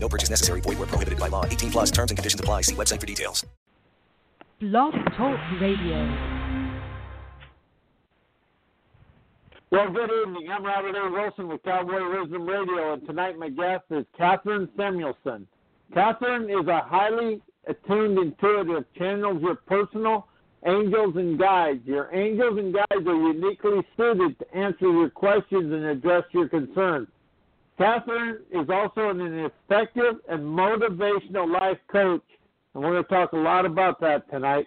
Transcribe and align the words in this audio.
No 0.00 0.08
purchase 0.08 0.30
necessary. 0.30 0.60
Void 0.60 0.78
where 0.78 0.86
prohibited 0.86 1.18
by 1.18 1.28
law. 1.28 1.44
18 1.44 1.70
plus 1.70 1.90
terms 1.90 2.10
and 2.10 2.18
conditions 2.18 2.40
apply. 2.40 2.62
See 2.62 2.74
website 2.74 3.00
for 3.00 3.06
details. 3.06 3.44
Blog 4.60 4.94
Talk 5.16 5.38
Radio. 5.60 6.38
Well, 9.70 9.90
good 9.92 10.10
evening. 10.10 10.48
I'm 10.50 10.64
Robert 10.64 10.96
A. 10.96 11.10
Wilson 11.10 11.46
with 11.46 11.62
Cowboy 11.62 12.20
Wisdom 12.20 12.46
Radio, 12.46 12.94
and 12.94 13.06
tonight 13.06 13.38
my 13.38 13.50
guest 13.50 13.84
is 13.90 14.06
Kathryn 14.18 14.66
Samuelson. 14.76 15.46
Kathryn 15.94 16.44
is 16.48 16.66
a 16.66 16.80
highly 16.80 17.42
attuned 17.66 18.18
intuitive, 18.18 18.84
channels 18.96 19.42
your 19.42 19.56
personal 19.56 20.26
angels 20.66 21.16
and 21.16 21.38
guides. 21.38 21.84
Your 21.84 22.08
angels 22.14 22.58
and 22.58 22.72
guides 22.72 23.06
are 23.06 23.32
uniquely 23.32 23.86
suited 23.96 24.38
to 24.38 24.54
answer 24.56 24.90
your 24.90 25.10
questions 25.10 25.70
and 25.72 25.84
address 25.84 26.24
your 26.32 26.48
concerns. 26.48 27.08
Kathryn 27.78 28.38
is 28.50 28.68
also 28.68 29.10
an 29.10 29.20
effective 29.20 30.16
and 30.28 30.40
motivational 30.40 31.50
life 31.50 31.78
coach, 31.90 32.22
and 32.74 32.82
we're 32.82 32.92
going 32.92 33.04
to 33.04 33.08
talk 33.08 33.32
a 33.32 33.36
lot 33.36 33.64
about 33.64 34.00
that 34.00 34.28
tonight. 34.30 34.66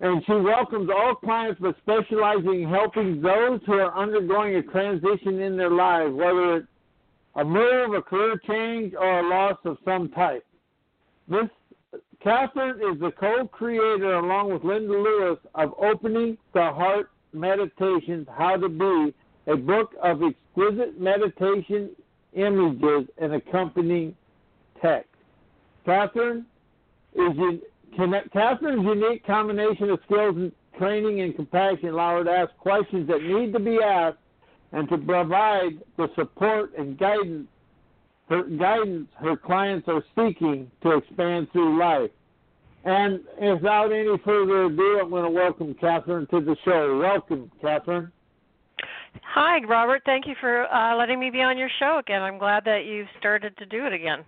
And 0.00 0.22
she 0.26 0.32
welcomes 0.32 0.90
all 0.94 1.14
clients, 1.14 1.58
but 1.60 1.76
specializing 1.82 2.62
in 2.62 2.68
helping 2.68 3.22
those 3.22 3.60
who 3.64 3.74
are 3.74 3.96
undergoing 3.96 4.56
a 4.56 4.62
transition 4.62 5.40
in 5.40 5.56
their 5.56 5.70
lives, 5.70 6.12
whether 6.12 6.56
it's 6.56 6.66
a 7.36 7.44
move, 7.44 7.94
a 7.94 8.02
career 8.02 8.38
change, 8.46 8.92
or 8.94 9.20
a 9.20 9.28
loss 9.28 9.56
of 9.64 9.78
some 9.84 10.10
type. 10.10 10.44
This 11.28 11.48
Kathryn 12.24 12.76
is 12.92 13.00
the 13.00 13.12
co-creator, 13.18 14.14
along 14.14 14.52
with 14.52 14.64
Linda 14.64 14.92
Lewis, 14.92 15.38
of 15.54 15.72
Opening 15.78 16.36
the 16.52 16.72
Heart 16.72 17.10
Meditations: 17.32 18.26
How 18.36 18.56
to 18.56 18.68
Be, 18.68 19.14
a 19.46 19.56
book 19.56 19.94
of 20.02 20.22
exquisite 20.22 21.00
meditation 21.00 21.90
images 22.34 23.08
and 23.18 23.34
accompanying 23.34 24.14
text. 24.80 25.08
Kathryn 25.86 26.44
is 27.14 27.60
Kathryn's 27.98 28.84
unique 28.84 29.24
combination 29.26 29.90
of 29.90 30.00
skills 30.06 30.36
and 30.36 30.52
training 30.78 31.20
and 31.20 31.36
compassion 31.36 31.90
allow 31.90 32.18
her 32.18 32.24
to 32.24 32.30
ask 32.30 32.56
questions 32.58 33.06
that 33.08 33.22
need 33.22 33.52
to 33.52 33.60
be 33.60 33.78
asked 33.82 34.18
and 34.72 34.88
to 34.88 34.98
provide 34.98 35.78
the 35.96 36.08
support 36.16 36.72
and 36.76 36.98
guidance 36.98 37.46
her 38.28 38.42
guidance 38.42 39.08
her 39.16 39.36
clients 39.36 39.86
are 39.86 40.02
seeking 40.16 40.70
to 40.82 40.96
expand 40.96 41.46
through 41.52 41.78
life. 41.78 42.10
And 42.84 43.20
without 43.40 43.92
any 43.92 44.16
further 44.24 44.64
ado, 44.64 45.00
I'm 45.02 45.10
going 45.10 45.24
to 45.24 45.30
welcome 45.30 45.74
Kathryn 45.74 46.28
to 46.30 46.40
the 46.40 46.56
show. 46.64 46.98
Welcome, 46.98 47.50
Kathryn. 47.62 48.10
Hi, 49.22 49.62
Robert. 49.64 50.02
Thank 50.04 50.26
you 50.26 50.34
for 50.40 50.66
uh, 50.72 50.96
letting 50.96 51.20
me 51.20 51.30
be 51.30 51.42
on 51.42 51.58
your 51.58 51.68
show 51.78 51.98
again. 51.98 52.22
I'm 52.22 52.38
glad 52.38 52.64
that 52.64 52.86
you've 52.86 53.06
started 53.18 53.54
to 53.58 53.66
do 53.66 53.84
it 53.86 53.92
again. 53.92 54.24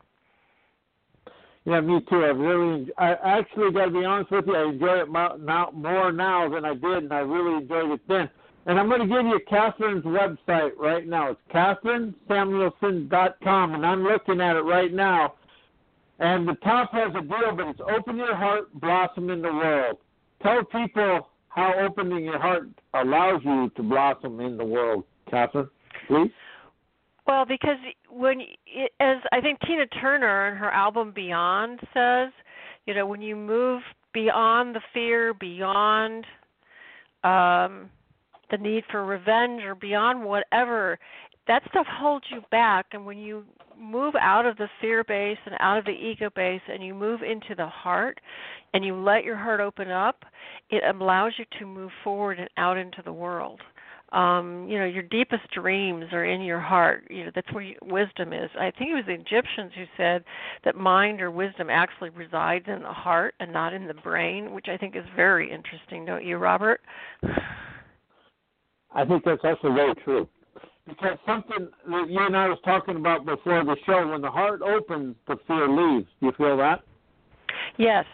Yeah, 1.65 1.81
me 1.81 2.01
too. 2.09 2.23
I 2.23 2.29
really, 2.29 2.93
I 2.97 3.17
actually 3.25 3.73
got 3.73 3.87
to 3.87 3.91
be 3.91 4.05
honest 4.05 4.31
with 4.31 4.47
you. 4.47 4.55
I 4.55 4.69
enjoy 4.69 5.01
it 5.03 5.11
now, 5.11 5.71
more 5.75 6.13
now 6.13 6.49
than 6.49 6.65
I 6.65 6.75
did, 6.75 7.03
and 7.05 7.13
I 7.13 7.19
really 7.19 7.57
enjoyed 7.63 7.91
it 7.91 8.01
then. 8.09 8.31
And 8.67 8.79
I'm 8.79 8.89
going 8.89 9.01
to 9.01 9.07
give 9.07 9.27
you 9.27 9.41
Kathryn's 9.51 10.05
website 10.05 10.77
right 10.77 11.05
now. 11.07 11.31
It's 11.31 11.41
KathrynSamuelson.com, 11.53 13.75
and 13.75 13.85
I'm 13.85 14.05
looking 14.05 14.41
at 14.41 14.55
it 14.57 14.63
right 14.63 14.93
now. 14.93 15.35
And 16.19 16.49
the 16.49 16.55
top 16.65 16.93
has 16.93 17.11
a 17.17 17.21
deal, 17.21 17.55
but 17.57 17.69
it's 17.69 17.81
open 17.81 18.17
your 18.17 18.37
heart, 18.37 18.73
blossom 18.81 19.31
in 19.31 19.43
the 19.43 19.53
world. 19.53 19.99
Tell 20.43 20.65
people 20.65 21.29
how 21.57 21.73
opening 21.81 22.25
your 22.25 22.39
heart 22.39 22.69
allows 22.95 23.41
you 23.45 23.71
to 23.77 23.83
blossom 23.83 24.41
in 24.41 24.57
the 24.57 24.65
world, 24.65 25.05
Kathryn, 25.33 25.69
please. 26.07 26.31
Well, 27.27 27.45
because 27.45 27.79
when, 28.09 28.43
as 29.01 29.17
I 29.33 29.41
think 29.41 29.59
Tina 29.67 29.87
Turner 29.87 30.49
in 30.49 30.57
her 30.57 30.71
album 30.71 31.13
Beyond 31.15 31.81
says, 31.93 32.31
you 32.87 32.95
know, 32.95 33.07
when 33.07 33.21
you 33.21 33.35
move 33.35 33.83
beyond 34.13 34.77
the 34.77 34.81
fear, 34.95 35.35
beyond 35.35 36.25
um, 37.25 37.91
the 38.51 38.59
need 38.61 38.85
for 38.91 39.05
revenge 39.05 39.63
or 39.65 39.75
beyond 39.75 40.25
whatever 40.25 40.99
that 41.49 41.63
stuff 41.71 41.87
holds 41.89 42.27
you 42.31 42.41
back 42.51 42.87
and 42.93 43.05
when 43.05 43.19
you 43.19 43.45
move 43.79 44.15
out 44.21 44.47
of 44.47 44.57
the 44.57 44.69
fear 44.81 45.05
base 45.05 45.39
and 45.45 45.55
out 45.61 45.79
of 45.79 45.85
the 45.85 45.91
ego 45.91 46.31
base 46.35 46.63
and 46.69 46.83
you 46.83 46.95
move 46.95 47.21
into 47.23 47.55
the 47.55 47.67
heart 47.67 48.21
and 48.75 48.85
you 48.85 48.95
let 48.95 49.25
your 49.25 49.37
heart 49.37 49.61
open 49.61 49.91
up 49.91 50.25
it 50.71 50.83
allows 50.95 51.33
you 51.39 51.45
to 51.59 51.67
move 51.67 51.91
forward 52.03 52.39
and 52.39 52.49
out 52.57 52.77
into 52.77 53.03
the 53.05 53.13
world. 53.13 53.61
Um 54.13 54.67
you 54.69 54.79
know 54.79 54.85
your 54.85 55.03
deepest 55.03 55.51
dreams 55.53 56.07
are 56.13 56.25
in 56.25 56.41
your 56.41 56.61
heart. 56.61 57.09
You 57.11 57.25
know 57.25 57.31
that's 57.35 57.53
where 57.53 57.75
wisdom 57.83 58.33
is. 58.33 58.51
I 58.59 58.71
think 58.71 58.91
it 58.91 58.95
was 58.95 59.05
the 59.07 59.15
egyptians 59.15 59.73
who 59.75 59.85
said 59.97 60.25
that 60.65 60.77
mind 60.77 61.21
or 61.21 61.31
wisdom 61.31 61.69
actually 61.71 62.11
resides 62.11 62.67
in 62.69 62.83
the 62.83 62.93
heart 62.93 63.35
and 63.41 63.53
not 63.53 63.75
in 63.75 63.89
the 63.89 63.95
brain 63.95 64.53
which 64.55 64.67
i 64.69 64.77
think 64.77 64.95
is 64.95 65.05
very 65.17 65.53
interesting 65.53 66.05
don't 66.05 66.25
you 66.25 66.37
robert? 66.37 66.81
I 68.95 69.05
think 69.05 69.25
that's 69.25 69.43
also 69.45 69.75
very 69.75 69.95
true. 70.05 70.29
Because 70.87 71.19
something 71.27 71.69
that 71.89 72.07
you 72.09 72.21
and 72.21 72.37
I 72.37 72.49
was 72.49 72.59
talking 72.65 72.97
about 72.97 73.27
before 73.27 73.65
the 73.65 73.77
show, 73.85 74.09
when 74.09 74.21
the 74.21 74.31
heart 74.31 74.63
opens, 74.63 75.17
the 75.27 75.37
fear 75.47 75.69
leaves. 75.69 76.07
Do 76.21 76.27
you 76.27 76.33
feel 76.39 76.57
that? 76.59 76.83
Yes. 77.77 78.05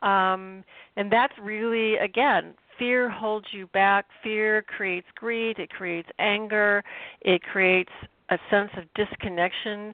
Um, 0.00 0.64
and 0.96 1.12
that's 1.12 1.34
really, 1.40 1.96
again, 1.96 2.54
fear 2.78 3.10
holds 3.10 3.46
you 3.52 3.66
back. 3.68 4.06
Fear 4.22 4.62
creates 4.62 5.06
greed, 5.14 5.58
it 5.58 5.70
creates 5.70 6.08
anger, 6.18 6.82
it 7.20 7.42
creates 7.42 7.92
a 8.30 8.38
sense 8.50 8.70
of 8.76 8.84
disconnection 8.94 9.92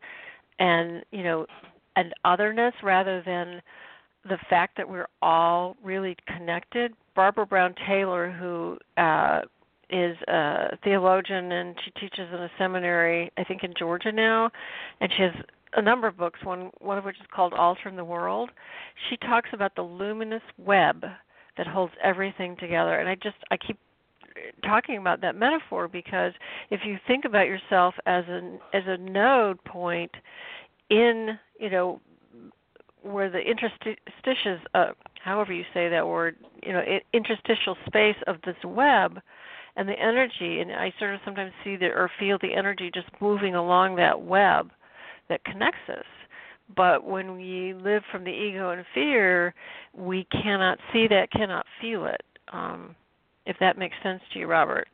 and, 0.58 1.04
you 1.10 1.24
know, 1.24 1.46
and 1.96 2.14
otherness 2.24 2.74
rather 2.82 3.22
than 3.26 3.60
the 4.28 4.38
fact 4.48 4.76
that 4.76 4.88
we're 4.88 5.08
all 5.22 5.76
really 5.82 6.16
connected. 6.26 6.92
Barbara 7.14 7.46
Brown 7.46 7.74
Taylor, 7.86 8.30
who 8.30 8.78
uh, 9.00 9.40
is 9.90 10.16
a 10.28 10.76
theologian 10.82 11.52
and 11.52 11.76
she 11.84 11.90
teaches 11.92 12.28
in 12.32 12.40
a 12.40 12.50
seminary 12.58 13.30
I 13.36 13.44
think 13.44 13.62
in 13.64 13.72
Georgia 13.78 14.12
now 14.12 14.50
and 15.00 15.12
she 15.16 15.22
has 15.22 15.32
a 15.74 15.82
number 15.82 16.06
of 16.06 16.16
books 16.16 16.40
one 16.42 16.70
one 16.78 16.98
of 16.98 17.04
which 17.04 17.16
is 17.16 17.26
called 17.34 17.52
Altar 17.52 17.88
in 17.88 17.96
the 17.96 18.04
World. 18.04 18.50
She 19.08 19.16
talks 19.16 19.50
about 19.52 19.74
the 19.76 19.82
luminous 19.82 20.42
web 20.58 21.04
that 21.56 21.66
holds 21.66 21.92
everything 22.02 22.56
together 22.56 22.98
and 22.98 23.08
I 23.08 23.14
just 23.14 23.36
I 23.50 23.56
keep 23.56 23.78
talking 24.64 24.98
about 24.98 25.20
that 25.22 25.36
metaphor 25.36 25.88
because 25.88 26.32
if 26.70 26.80
you 26.84 26.98
think 27.06 27.24
about 27.24 27.46
yourself 27.46 27.94
as 28.06 28.24
an 28.28 28.58
as 28.72 28.82
a 28.86 28.96
node 28.96 29.62
point 29.64 30.10
in 30.90 31.38
you 31.58 31.70
know 31.70 32.00
where 33.02 33.30
the 33.30 33.38
interstitials 33.38 34.60
uh, 34.74 34.92
however 35.22 35.52
you 35.52 35.64
say 35.72 35.88
that 35.88 36.06
word 36.06 36.36
you 36.62 36.72
know 36.72 36.82
interstitial 37.12 37.76
space 37.86 38.16
of 38.26 38.36
this 38.44 38.56
web 38.64 39.20
and 39.76 39.88
the 39.88 39.98
energy 39.98 40.60
and 40.60 40.72
i 40.72 40.92
sort 40.98 41.14
of 41.14 41.20
sometimes 41.24 41.52
see 41.62 41.76
the 41.76 41.86
or 41.86 42.10
feel 42.18 42.38
the 42.40 42.52
energy 42.54 42.90
just 42.92 43.08
moving 43.20 43.54
along 43.54 43.96
that 43.96 44.20
web 44.20 44.70
that 45.28 45.44
connects 45.44 45.88
us. 45.88 46.04
But 46.76 47.04
when 47.04 47.36
we 47.36 47.74
live 47.74 48.02
from 48.10 48.24
the 48.24 48.30
ego 48.30 48.70
and 48.70 48.84
fear 48.94 49.54
we 49.94 50.26
cannot 50.30 50.78
see 50.92 51.06
that 51.08 51.30
cannot 51.30 51.66
feel 51.80 52.06
it 52.06 52.22
um, 52.52 52.94
if 53.44 53.56
that 53.60 53.78
makes 53.78 53.96
sense 54.02 54.20
to 54.32 54.38
you 54.40 54.46
robert. 54.46 54.88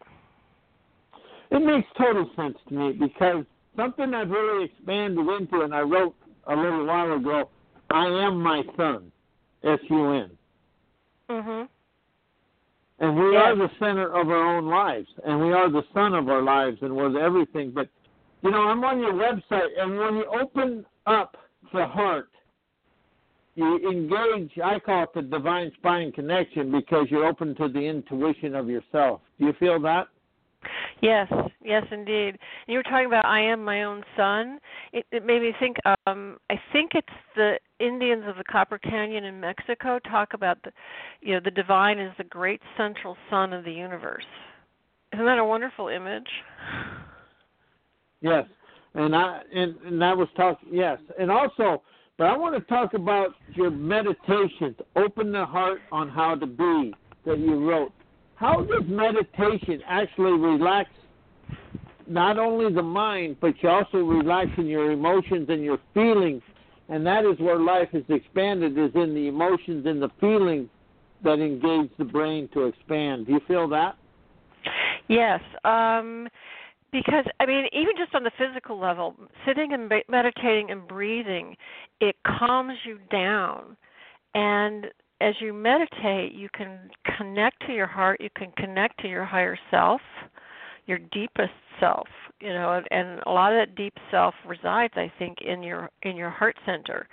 It 1.50 1.58
makes 1.64 1.88
total 1.98 2.30
sense 2.36 2.56
to 2.68 2.74
me 2.74 2.92
because 2.92 3.44
something 3.76 4.14
i've 4.14 4.30
really 4.30 4.66
expanded 4.66 5.18
into 5.18 5.62
and 5.62 5.74
i 5.74 5.80
wrote 5.80 6.14
a 6.46 6.54
little 6.54 6.86
while 6.86 7.12
ago 7.12 7.48
i 7.90 8.06
am 8.06 8.42
my 8.42 8.62
son, 8.76 9.10
sun 9.62 9.78
s-u-n 9.80 10.30
mhm 11.30 11.68
and 13.02 13.16
we 13.16 13.32
yes. 13.32 13.42
are 13.44 13.56
the 13.56 13.70
center 13.80 14.06
of 14.14 14.28
our 14.28 14.56
own 14.56 14.66
lives, 14.66 15.08
and 15.26 15.40
we 15.40 15.52
are 15.52 15.68
the 15.68 15.82
sun 15.92 16.14
of 16.14 16.28
our 16.28 16.40
lives, 16.40 16.78
and 16.82 16.94
we're 16.94 17.18
everything. 17.18 17.72
But 17.74 17.88
you 18.42 18.50
know, 18.52 18.62
I'm 18.68 18.82
on 18.84 19.00
your 19.00 19.12
website, 19.12 19.68
and 19.76 19.98
when 19.98 20.16
you 20.16 20.24
open 20.40 20.86
up 21.06 21.36
the 21.72 21.84
heart, 21.84 22.30
you 23.56 23.78
engage. 23.90 24.52
I 24.64 24.78
call 24.78 25.02
it 25.02 25.14
the 25.14 25.22
divine 25.22 25.72
spine 25.78 26.12
connection 26.12 26.70
because 26.70 27.08
you're 27.10 27.26
open 27.26 27.56
to 27.56 27.68
the 27.68 27.80
intuition 27.80 28.54
of 28.54 28.68
yourself. 28.68 29.20
Do 29.38 29.46
you 29.46 29.52
feel 29.58 29.80
that? 29.80 30.06
Yes, 31.02 31.26
yes, 31.64 31.82
indeed. 31.90 32.28
And 32.28 32.38
you 32.68 32.76
were 32.76 32.84
talking 32.84 33.06
about 33.06 33.24
I 33.24 33.40
am 33.40 33.64
my 33.64 33.82
own 33.82 34.04
son. 34.16 34.60
It, 34.92 35.04
it 35.10 35.26
made 35.26 35.42
me 35.42 35.52
think. 35.58 35.76
Um, 36.06 36.38
I 36.48 36.54
think 36.72 36.92
it's 36.94 37.08
the 37.34 37.58
Indians 37.80 38.22
of 38.28 38.36
the 38.36 38.44
Copper 38.44 38.78
Canyon 38.78 39.24
in 39.24 39.40
Mexico 39.40 39.98
talk 40.08 40.32
about 40.32 40.62
the, 40.62 40.70
you 41.20 41.34
know, 41.34 41.40
the 41.44 41.50
divine 41.50 41.98
is 41.98 42.12
the 42.18 42.24
great 42.24 42.62
central 42.76 43.16
sun 43.28 43.52
of 43.52 43.64
the 43.64 43.72
universe. 43.72 44.24
Isn't 45.12 45.26
that 45.26 45.38
a 45.38 45.44
wonderful 45.44 45.88
image? 45.88 46.28
Yes, 48.20 48.44
and 48.94 49.14
I 49.16 49.40
and, 49.52 49.74
and 49.84 50.00
that 50.00 50.16
was 50.16 50.28
talking. 50.36 50.68
Yes, 50.70 50.98
and 51.18 51.32
also, 51.32 51.82
but 52.16 52.28
I 52.28 52.36
want 52.36 52.54
to 52.54 52.60
talk 52.72 52.94
about 52.94 53.30
your 53.54 53.72
meditations. 53.72 54.76
Open 54.94 55.32
the 55.32 55.44
heart 55.44 55.80
on 55.90 56.08
how 56.08 56.36
to 56.36 56.46
be 56.46 56.94
that 57.26 57.40
you 57.40 57.68
wrote 57.68 57.92
how 58.42 58.60
does 58.60 58.82
meditation 58.88 59.80
actually 59.86 60.32
relax 60.32 60.90
not 62.08 62.40
only 62.40 62.74
the 62.74 62.82
mind, 62.82 63.36
but 63.40 63.54
you 63.62 63.68
also 63.68 63.98
relax 63.98 64.48
in 64.58 64.66
your 64.66 64.90
emotions 64.90 65.46
and 65.48 65.62
your 65.62 65.78
feelings? 65.94 66.42
And 66.88 67.06
that 67.06 67.24
is 67.24 67.38
where 67.38 67.60
life 67.60 67.90
is 67.92 68.02
expanded, 68.08 68.76
is 68.76 68.90
in 68.96 69.14
the 69.14 69.28
emotions 69.28 69.86
and 69.86 70.02
the 70.02 70.10
feelings 70.20 70.68
that 71.22 71.38
engage 71.38 71.90
the 71.98 72.04
brain 72.04 72.48
to 72.52 72.64
expand. 72.64 73.26
Do 73.26 73.34
you 73.34 73.40
feel 73.46 73.68
that? 73.68 73.94
Yes. 75.08 75.40
Um, 75.64 76.28
because 76.90 77.24
I 77.38 77.46
mean, 77.46 77.66
even 77.72 77.92
just 77.96 78.12
on 78.12 78.24
the 78.24 78.32
physical 78.36 78.76
level, 78.76 79.14
sitting 79.46 79.72
and 79.72 79.90
meditating 80.08 80.72
and 80.72 80.86
breathing, 80.88 81.54
it 82.00 82.16
calms 82.26 82.76
you 82.84 82.98
down, 83.08 83.76
and 84.34 84.86
as 85.22 85.34
you 85.40 85.52
meditate, 85.52 86.32
you 86.32 86.48
can 86.52 86.90
connect 87.16 87.64
to 87.66 87.72
your 87.72 87.86
heart, 87.86 88.20
you 88.20 88.30
can 88.36 88.52
connect 88.56 89.00
to 89.00 89.08
your 89.08 89.24
higher 89.24 89.58
self, 89.70 90.00
your 90.86 90.98
deepest 91.12 91.52
self, 91.78 92.08
you 92.40 92.48
know, 92.48 92.82
and 92.90 93.20
a 93.26 93.30
lot 93.30 93.52
of 93.52 93.58
that 93.58 93.76
deep 93.76 93.94
self 94.10 94.34
resides 94.46 94.94
I 94.96 95.10
think 95.18 95.38
in 95.40 95.62
your 95.62 95.90
in 96.02 96.16
your 96.16 96.30
heart 96.30 96.56
center. 96.66 97.06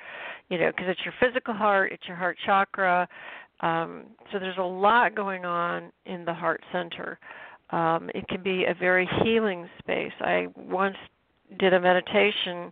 You 0.49 0.57
know, 0.57 0.71
because 0.71 0.87
it's 0.87 1.01
your 1.05 1.13
physical 1.19 1.53
heart, 1.53 1.91
it's 1.91 2.07
your 2.07 2.17
heart 2.17 2.37
chakra. 2.45 3.07
Um, 3.61 4.05
so 4.31 4.39
there's 4.39 4.57
a 4.57 4.63
lot 4.63 5.15
going 5.15 5.45
on 5.45 5.91
in 6.05 6.25
the 6.25 6.33
heart 6.33 6.61
center. 6.71 7.19
Um, 7.69 8.09
it 8.15 8.27
can 8.27 8.41
be 8.41 8.65
a 8.65 8.73
very 8.73 9.07
healing 9.23 9.69
space. 9.77 10.13
I 10.21 10.47
once 10.55 10.95
did 11.59 11.73
a 11.73 11.79
meditation 11.79 12.71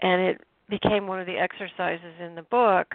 and 0.00 0.20
it 0.22 0.40
became 0.68 1.08
one 1.08 1.18
of 1.18 1.26
the 1.26 1.36
exercises 1.36 2.14
in 2.20 2.36
the 2.36 2.42
book 2.42 2.94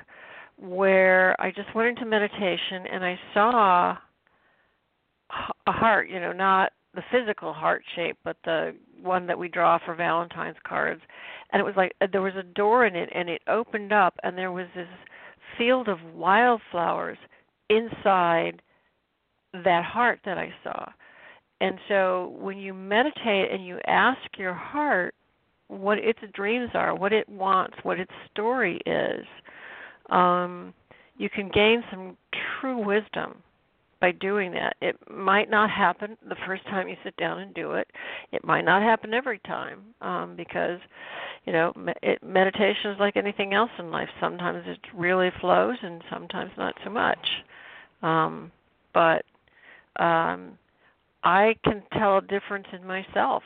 where 0.57 1.39
I 1.39 1.51
just 1.51 1.73
went 1.75 1.89
into 1.89 2.05
meditation 2.05 2.85
and 2.91 3.03
I 3.03 3.19
saw 3.33 3.97
a 5.67 5.71
heart, 5.71 6.09
you 6.09 6.19
know, 6.19 6.31
not 6.31 6.71
the 6.93 7.03
physical 7.11 7.53
heart 7.53 7.83
shape, 7.95 8.17
but 8.23 8.37
the 8.45 8.73
one 9.01 9.27
that 9.27 9.37
we 9.37 9.49
draw 9.49 9.77
for 9.85 9.95
Valentine's 9.95 10.57
cards. 10.65 11.01
And 11.51 11.59
it 11.59 11.65
was 11.65 11.75
like 11.75 11.93
there 12.11 12.21
was 12.21 12.35
a 12.35 12.43
door 12.43 12.85
in 12.85 12.95
it 12.95 13.09
and 13.13 13.29
it 13.29 13.41
opened 13.47 13.91
up 13.91 14.15
and 14.23 14.37
there 14.37 14.51
was 14.51 14.67
this 14.75 14.87
field 15.57 15.87
of 15.87 15.97
wildflowers 16.13 17.17
inside 17.69 18.61
that 19.53 19.83
heart 19.83 20.19
that 20.25 20.37
I 20.37 20.53
saw. 20.63 20.91
And 21.61 21.77
so 21.87 22.35
when 22.39 22.57
you 22.57 22.73
meditate 22.73 23.51
and 23.51 23.65
you 23.65 23.79
ask 23.87 24.19
your 24.37 24.53
heart 24.53 25.15
what 25.67 25.97
its 25.97 26.19
dreams 26.33 26.69
are, 26.73 26.93
what 26.95 27.13
it 27.13 27.27
wants, 27.27 27.77
what 27.83 27.99
its 27.99 28.11
story 28.31 28.79
is, 28.85 29.25
um, 30.09 30.73
you 31.17 31.29
can 31.29 31.49
gain 31.49 31.83
some 31.89 32.17
true 32.59 32.83
wisdom 32.85 33.35
by 34.01 34.11
doing 34.11 34.51
that. 34.51 34.75
It 34.81 34.97
might 35.09 35.49
not 35.49 35.69
happen 35.69 36.17
the 36.27 36.35
first 36.45 36.63
time 36.65 36.87
you 36.87 36.95
sit 37.03 37.15
down 37.17 37.39
and 37.39 37.53
do 37.53 37.71
it. 37.73 37.87
It 38.31 38.43
might 38.43 38.65
not 38.65 38.81
happen 38.81 39.13
every 39.13 39.39
time 39.39 39.79
um, 40.01 40.35
because, 40.35 40.79
you 41.45 41.53
know, 41.53 41.73
it, 42.03 42.21
meditation 42.21 42.91
is 42.91 42.99
like 42.99 43.15
anything 43.15 43.53
else 43.53 43.71
in 43.79 43.91
life. 43.91 44.09
Sometimes 44.19 44.63
it 44.67 44.79
really 44.93 45.29
flows, 45.39 45.77
and 45.81 46.03
sometimes 46.11 46.51
not 46.57 46.75
so 46.83 46.89
much. 46.89 47.17
Um, 48.01 48.51
but 48.93 49.23
um, 50.01 50.57
I 51.23 51.55
can 51.63 51.81
tell 51.97 52.17
a 52.17 52.21
difference 52.21 52.67
in 52.73 52.85
myself 52.85 53.43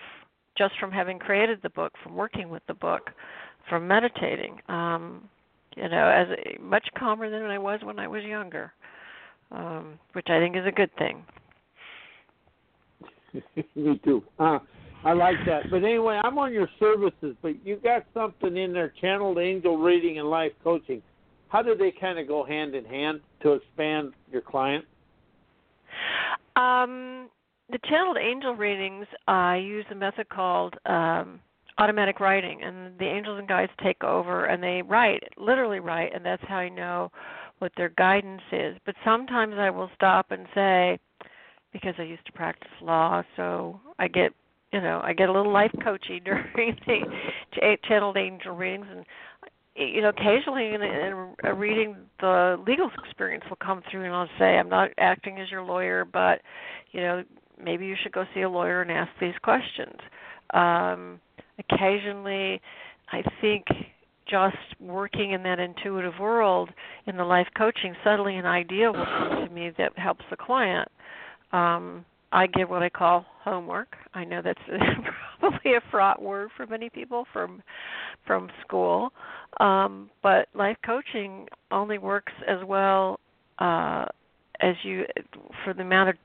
just 0.58 0.74
from 0.80 0.92
having 0.92 1.20
created 1.20 1.60
the 1.64 1.70
book, 1.70 1.94
from 2.04 2.16
working 2.16 2.50
with 2.50 2.64
the 2.68 2.74
book, 2.74 3.12
from 3.70 3.88
meditating. 3.88 4.60
Um, 4.68 5.30
you 5.76 5.88
know, 5.90 6.10
as 6.10 6.28
much 6.62 6.88
calmer 6.98 7.30
than 7.30 7.44
I 7.44 7.58
was 7.58 7.80
when 7.84 8.00
I 8.00 8.08
was 8.08 8.24
younger, 8.24 8.74
um, 9.52 10.00
which 10.14 10.28
I 10.30 10.40
think 10.40 10.56
is 10.56 10.66
a 10.66 10.72
good 10.72 10.92
thing. 10.98 11.24
Me 13.76 14.00
too. 14.04 14.24
Uh, 14.40 14.60
I 15.04 15.14
like 15.14 15.38
that. 15.46 15.64
But 15.72 15.84
anyway, 15.84 16.20
I'm 16.24 16.38
on 16.38 16.52
your 16.52 16.68
services, 16.80 17.36
but 17.42 17.66
you 17.66 17.78
got 17.78 18.06
something 18.14 18.58
in 18.58 18.74
there, 18.74 18.94
channeled 19.00 19.38
angel 19.38 19.78
reading 19.78 20.20
and 20.20 20.30
life 20.30 20.52
coaching. 20.64 21.02
How 21.48 21.62
do 21.62 21.76
they 21.76 21.92
kind 21.92 22.20
of 22.20 22.28
go 22.28 22.44
hand 22.44 22.76
in 22.76 22.86
hand 22.86 23.22
to 23.44 23.54
expand 23.54 24.14
your 24.32 24.42
client? 24.42 24.86
Um, 26.56 27.30
the 27.72 27.80
channeled 27.88 28.18
angel 28.18 28.56
readings, 28.56 29.06
I 29.28 29.58
use 29.58 29.86
a 29.92 29.96
method 29.96 30.28
called 30.30 30.76
um, 30.86 31.40
automatic 31.80 32.20
writing 32.20 32.62
and 32.62 32.98
the 33.00 33.06
angels 33.06 33.40
and 33.40 33.48
guides 33.48 33.72
take 33.84 34.04
over 34.04 34.46
and 34.46 34.62
they 34.62 34.82
write 34.82 35.24
literally 35.38 35.80
write 35.80 36.14
and 36.14 36.26
that's 36.26 36.44
how 36.48 36.58
i 36.58 36.70
know 36.70 37.12
what 37.60 37.74
their 37.76 37.90
guidance 37.90 38.42
is. 38.52 38.78
But 38.86 38.96
sometimes 39.04 39.56
i 39.58 39.70
will 39.70 39.90
stop 39.96 40.32
and 40.32 40.46
say 40.54 41.00
because 41.74 41.94
i 41.98 42.04
used 42.04 42.26
to 42.26 42.32
practice 42.34 42.72
law 42.82 43.24
so 43.36 43.80
i 43.98 44.08
get 44.08 44.32
you 44.72 44.82
know 44.82 45.02
i 45.04 45.14
get 45.14 45.30
a 45.30 45.32
little 45.32 45.52
life 45.52 45.72
coaching 45.84 46.22
during 46.26 46.76
the 46.86 47.78
channeled 47.88 48.18
angel 48.18 48.56
readings 48.56 48.88
and 48.92 49.06
you 49.76 50.02
know 50.02 50.10
occasionally 50.10 50.74
in, 50.74 50.82
in 50.82 51.34
a 51.44 51.54
reading 51.54 51.96
the 52.20 52.62
legal 52.68 52.90
experience 53.04 53.44
will 53.50 53.58
come 53.58 53.82
through 53.90 54.04
and 54.04 54.14
i'll 54.14 54.28
say 54.38 54.58
i'm 54.58 54.70
not 54.70 54.90
acting 54.98 55.40
as 55.40 55.50
your 55.50 55.64
lawyer 55.64 56.04
but 56.06 56.42
you 56.92 57.00
know 57.00 57.24
maybe 57.64 57.86
you 57.86 57.96
should 58.02 58.12
go 58.12 58.26
see 58.34 58.42
a 58.42 58.50
lawyer 58.50 58.82
and 58.82 58.92
ask 58.92 59.12
these 59.20 59.34
questions. 59.44 59.98
Um 60.54 61.20
occasionally 61.60 62.62
I 63.12 63.24
think 63.42 63.66
just 64.30 64.58
working 64.80 65.32
in 65.32 65.44
that 65.44 65.60
intuitive 65.60 66.14
world 66.20 66.70
in 67.08 67.18
the 67.18 67.24
life 67.24 67.48
coaching, 67.58 67.96
suddenly 68.04 68.36
an 68.38 68.46
idea 68.46 68.92
will 68.92 69.06
come 69.06 69.48
to 69.48 69.54
me 69.54 69.72
that 69.78 69.98
helps 69.98 70.24
the 70.30 70.38
client. 70.38 70.88
Um, 71.52 72.06
I 72.32 72.46
give 72.46 72.70
what 72.70 72.84
I 72.84 72.90
call 72.90 73.26
homework. 73.44 73.96
I 74.14 74.24
know 74.24 74.42
that's 74.44 74.60
probably 75.40 75.74
a 75.74 75.82
fraught 75.90 76.22
word 76.22 76.50
for 76.56 76.68
many 76.68 76.90
people 76.90 77.26
from 77.34 77.64
from 78.28 78.50
school, 78.62 79.12
um, 79.60 80.12
but 80.22 80.48
life 80.54 80.78
coaching 80.86 81.48
only 81.72 81.98
works 81.98 82.34
as 82.48 82.60
well 82.68 83.20
uh, 83.58 84.06
as 84.62 84.76
you 84.84 85.06
for 85.64 85.74
the 85.74 85.82
amount 85.82 86.10
of 86.10 86.16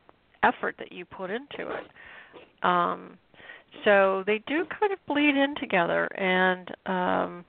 effort 0.43 0.75
that 0.79 0.93
you 0.93 1.07
put 1.07 1.31
into 1.31 1.71
it. 1.71 1.85
Um, 2.63 3.17
so 3.85 4.25
they 4.27 4.43
do 4.47 4.65
kind 4.79 4.93
of 4.93 4.99
bleed 5.07 5.37
in 5.37 5.55
together 5.61 6.07
and 6.17 6.71
um 6.87 7.45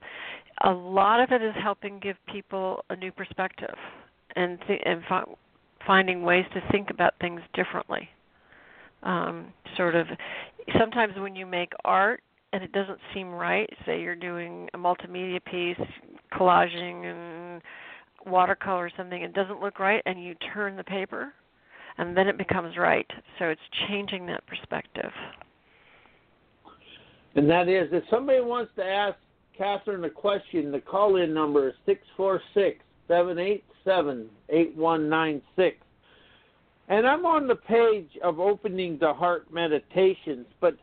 a 0.64 0.70
lot 0.70 1.20
of 1.20 1.32
it 1.32 1.42
is 1.42 1.54
helping 1.62 1.98
give 1.98 2.16
people 2.32 2.82
a 2.88 2.96
new 2.96 3.12
perspective 3.12 3.74
and 4.36 4.58
th- 4.66 4.80
and 4.86 5.02
fi- 5.06 5.24
finding 5.86 6.22
ways 6.22 6.46
to 6.54 6.62
think 6.72 6.88
about 6.88 7.12
things 7.20 7.40
differently. 7.54 8.08
Um 9.02 9.52
sort 9.76 9.94
of 9.94 10.06
sometimes 10.78 11.14
when 11.18 11.36
you 11.36 11.46
make 11.46 11.72
art 11.84 12.22
and 12.52 12.62
it 12.62 12.72
doesn't 12.72 12.98
seem 13.12 13.30
right 13.30 13.68
say 13.84 14.00
you're 14.00 14.16
doing 14.16 14.68
a 14.74 14.78
multimedia 14.78 15.44
piece 15.44 15.86
collaging 16.32 17.04
and 17.04 17.62
watercolor 18.24 18.86
or 18.86 18.90
something 18.96 19.22
it 19.22 19.34
doesn't 19.34 19.60
look 19.60 19.78
right 19.78 20.02
and 20.06 20.22
you 20.22 20.34
turn 20.54 20.76
the 20.76 20.84
paper 20.84 21.32
and 21.98 22.16
then 22.16 22.28
it 22.28 22.38
becomes 22.38 22.76
right. 22.76 23.06
So 23.38 23.46
it's 23.46 23.60
changing 23.88 24.26
that 24.26 24.46
perspective 24.46 25.10
and 27.36 27.48
that 27.50 27.68
is, 27.68 27.88
if 27.92 28.02
somebody 28.10 28.40
wants 28.40 28.72
to 28.76 28.84
ask 28.84 29.16
Kathryn 29.58 30.04
a 30.06 30.10
question, 30.10 30.72
the 30.72 30.80
call 30.80 31.16
in 31.16 31.32
number 31.32 31.68
is 31.68 31.74
646 31.84 32.82
787 33.08 34.28
8196. 34.48 35.76
And 36.88 37.06
I'm 37.06 37.26
on 37.26 37.46
the 37.46 37.56
page 37.56 38.10
of 38.22 38.40
opening 38.40 38.96
the 39.00 39.12
heart 39.12 39.52
meditations, 39.52 40.46
but 40.60 40.76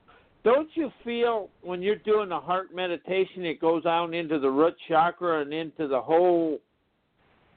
don't 0.43 0.69
you 0.75 0.91
feel 1.03 1.49
when 1.61 1.81
you're 1.81 1.95
doing 1.95 2.31
a 2.31 2.39
heart 2.39 2.75
meditation, 2.75 3.45
it 3.45 3.61
goes 3.61 3.85
out 3.85 4.13
into 4.13 4.39
the 4.39 4.49
root 4.49 4.75
chakra 4.87 5.41
and 5.41 5.53
into 5.53 5.87
the 5.87 6.01
whole 6.01 6.59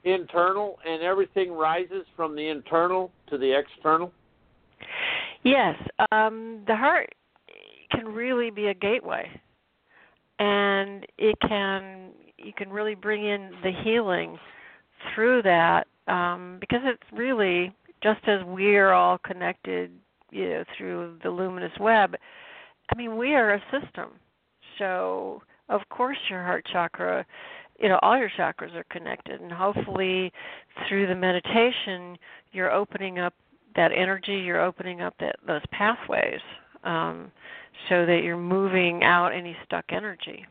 internal, 0.05 0.79
and 0.87 1.03
everything 1.03 1.51
rises 1.51 2.05
from 2.15 2.35
the 2.35 2.47
internal 2.47 3.11
to 3.29 3.37
the 3.37 3.57
external? 3.57 4.11
Yes, 5.43 5.75
um, 6.11 6.63
the 6.65 6.75
heart 6.75 7.13
can 7.91 8.05
really 8.07 8.49
be 8.49 8.67
a 8.67 8.73
gateway. 8.73 9.29
And 10.39 11.05
it 11.17 11.35
can 11.47 12.11
you 12.37 12.53
can 12.53 12.69
really 12.69 12.95
bring 12.95 13.25
in 13.25 13.51
the 13.63 13.71
healing 13.83 14.37
through 15.13 15.41
that 15.41 15.87
um, 16.07 16.57
because 16.59 16.81
it's 16.83 17.01
really 17.11 17.73
just 18.03 18.19
as 18.27 18.41
we're 18.45 18.91
all 18.91 19.17
connected 19.17 19.91
you 20.29 20.49
know 20.49 20.63
through 20.77 21.17
the 21.23 21.29
luminous 21.29 21.71
web. 21.79 22.15
I 22.91 22.95
mean 22.95 23.17
we 23.17 23.33
are 23.33 23.53
a 23.53 23.63
system. 23.71 24.11
So 24.77 25.41
of 25.69 25.81
course 25.89 26.17
your 26.29 26.43
heart 26.43 26.65
chakra 26.71 27.25
you 27.79 27.89
know 27.89 27.99
all 28.01 28.17
your 28.17 28.31
chakras 28.37 28.75
are 28.75 28.85
connected. 28.91 29.41
And 29.41 29.51
hopefully 29.51 30.31
through 30.87 31.07
the 31.07 31.15
meditation 31.15 32.17
you're 32.51 32.71
opening 32.71 33.17
up 33.19 33.33
that 33.75 33.91
energy 33.91 34.35
you're 34.35 34.61
opening 34.61 35.01
up 35.01 35.15
that 35.19 35.37
those 35.45 35.61
pathways 35.71 36.41
um, 36.87 37.31
so 37.89 38.05
that 38.05 38.21
you're 38.23 38.37
moving 38.37 39.03
out 39.03 39.29
any 39.29 39.55
stuck 39.65 39.85
energy 39.89 40.45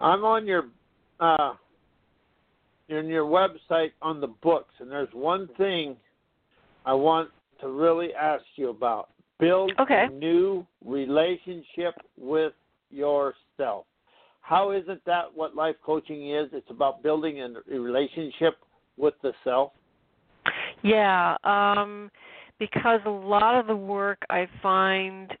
i'm 0.00 0.24
on 0.24 0.46
your 0.46 0.64
uh 1.20 1.52
in 2.88 3.06
your 3.06 3.24
website 3.24 3.92
on 4.00 4.20
the 4.20 4.26
books 4.42 4.74
and 4.80 4.90
there's 4.90 5.12
one 5.12 5.48
thing 5.56 5.96
i 6.86 6.92
want 6.92 7.28
to 7.60 7.68
really 7.68 8.08
ask 8.14 8.44
you 8.56 8.70
about 8.70 9.10
build 9.38 9.72
okay. 9.78 10.06
a 10.08 10.12
new 10.12 10.66
relationship 10.84 11.94
with 12.18 12.52
yourself 12.90 13.86
how 14.42 14.72
isn't 14.72 15.02
that 15.06 15.24
what 15.34 15.54
life 15.54 15.76
coaching 15.84 16.34
is? 16.34 16.50
It's 16.52 16.68
about 16.68 17.02
building 17.02 17.40
a 17.40 17.78
relationship 17.78 18.56
with 18.98 19.14
the 19.22 19.32
self. 19.44 19.72
Yeah, 20.82 21.36
um, 21.44 22.10
because 22.58 23.00
a 23.06 23.10
lot 23.10 23.58
of 23.58 23.66
the 23.66 23.76
work 23.76 24.22
I 24.30 24.46
find 24.62 25.32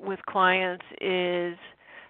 with 0.00 0.18
clients 0.26 0.84
is 1.00 1.56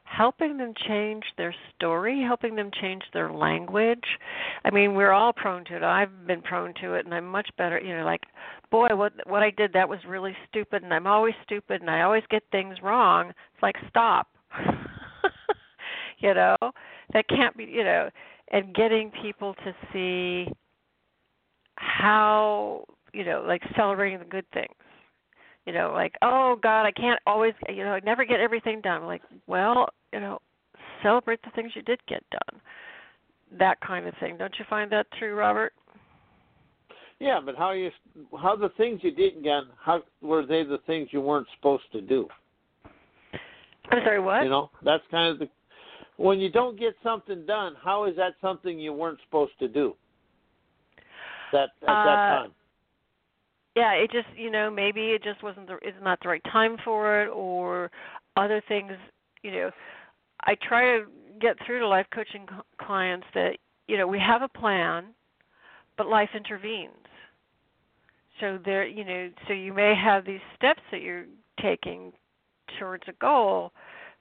helping 0.04 0.56
them 0.58 0.74
change 0.86 1.24
their 1.36 1.54
story, 1.74 2.22
helping 2.22 2.54
them 2.54 2.70
change 2.80 3.02
their 3.12 3.32
language. 3.32 4.04
I 4.64 4.70
mean, 4.70 4.94
we're 4.94 5.12
all 5.12 5.32
prone 5.32 5.64
to 5.66 5.76
it. 5.76 5.82
I've 5.82 6.26
been 6.26 6.42
prone 6.42 6.74
to 6.82 6.94
it 6.94 7.04
and 7.04 7.14
I'm 7.14 7.26
much 7.26 7.48
better, 7.56 7.80
you 7.80 7.96
know, 7.96 8.04
like, 8.04 8.22
boy, 8.70 8.88
what 8.92 9.12
what 9.26 9.42
I 9.42 9.50
did 9.50 9.72
that 9.72 9.88
was 9.88 9.98
really 10.06 10.36
stupid 10.48 10.82
and 10.82 10.92
I'm 10.92 11.06
always 11.06 11.34
stupid 11.44 11.80
and 11.80 11.90
I 11.90 12.02
always 12.02 12.22
get 12.30 12.42
things 12.52 12.76
wrong. 12.82 13.30
It's 13.30 13.62
like, 13.62 13.76
stop. 13.88 14.28
you 16.24 16.34
know 16.34 16.56
that 17.12 17.28
can't 17.28 17.56
be 17.56 17.64
you 17.64 17.84
know 17.84 18.08
and 18.50 18.74
getting 18.74 19.10
people 19.22 19.54
to 19.64 19.74
see 19.92 20.50
how 21.76 22.84
you 23.14 23.24
know 23.24 23.44
like 23.46 23.62
celebrating 23.76 24.18
the 24.18 24.24
good 24.24 24.44
things. 24.52 24.74
You 25.66 25.72
know 25.72 25.92
like 25.92 26.14
oh 26.22 26.56
god 26.62 26.84
i 26.84 26.90
can't 26.90 27.20
always 27.26 27.54
you 27.68 27.84
know 27.84 27.92
i 27.92 28.00
never 28.00 28.24
get 28.24 28.40
everything 28.40 28.80
done. 28.80 29.04
Like 29.04 29.22
well 29.46 29.88
you 30.12 30.20
know 30.20 30.40
celebrate 31.02 31.40
the 31.42 31.50
things 31.54 31.72
you 31.74 31.82
did 31.82 32.00
get 32.06 32.22
done. 32.30 32.60
That 33.58 33.80
kind 33.80 34.06
of 34.06 34.14
thing. 34.20 34.36
Don't 34.36 34.54
you 34.58 34.64
find 34.68 34.90
that 34.92 35.06
true 35.18 35.34
robert? 35.34 35.72
Yeah 37.20 37.40
but 37.44 37.56
how 37.56 37.72
you 37.72 37.90
how 38.40 38.56
the 38.56 38.70
things 38.76 39.00
you 39.02 39.14
didn't 39.14 39.42
get 39.42 39.62
how 39.82 40.02
were 40.20 40.44
they 40.44 40.64
the 40.64 40.78
things 40.86 41.08
you 41.12 41.20
weren't 41.20 41.46
supposed 41.56 41.84
to 41.92 42.00
do? 42.00 42.28
I'm 43.90 44.02
sorry 44.04 44.20
what? 44.20 44.42
You 44.42 44.50
know 44.50 44.70
that's 44.82 45.04
kind 45.10 45.32
of 45.32 45.38
the 45.38 45.48
when 46.16 46.38
you 46.38 46.50
don't 46.50 46.78
get 46.78 46.94
something 47.02 47.44
done, 47.46 47.74
how 47.82 48.04
is 48.04 48.16
that 48.16 48.34
something 48.40 48.78
you 48.78 48.92
weren't 48.92 49.18
supposed 49.24 49.58
to 49.58 49.68
do? 49.68 49.94
That 51.52 51.70
at 51.82 51.88
uh, 51.88 52.04
that 52.04 52.16
time. 52.16 52.52
Yeah, 53.74 53.92
it 53.92 54.10
just 54.12 54.28
you 54.36 54.50
know 54.50 54.70
maybe 54.70 55.10
it 55.10 55.22
just 55.22 55.42
wasn't 55.42 55.66
the 55.66 55.74
it's 55.82 55.96
not 56.02 56.20
the 56.22 56.28
right 56.28 56.44
time 56.52 56.76
for 56.84 57.22
it 57.22 57.28
or 57.28 57.90
other 58.36 58.62
things. 58.68 58.92
You 59.42 59.50
know, 59.52 59.70
I 60.42 60.56
try 60.66 60.98
to 60.98 61.04
get 61.40 61.56
through 61.66 61.80
to 61.80 61.88
life 61.88 62.06
coaching 62.14 62.46
clients 62.80 63.26
that 63.34 63.58
you 63.88 63.96
know 63.96 64.06
we 64.06 64.18
have 64.20 64.42
a 64.42 64.48
plan, 64.48 65.06
but 65.96 66.06
life 66.06 66.30
intervenes. 66.34 66.92
So 68.40 68.58
there, 68.64 68.86
you 68.86 69.04
know, 69.04 69.30
so 69.46 69.54
you 69.54 69.72
may 69.72 69.94
have 69.94 70.24
these 70.24 70.40
steps 70.56 70.80
that 70.90 71.02
you're 71.02 71.26
taking 71.60 72.12
towards 72.78 73.04
a 73.08 73.12
goal, 73.20 73.72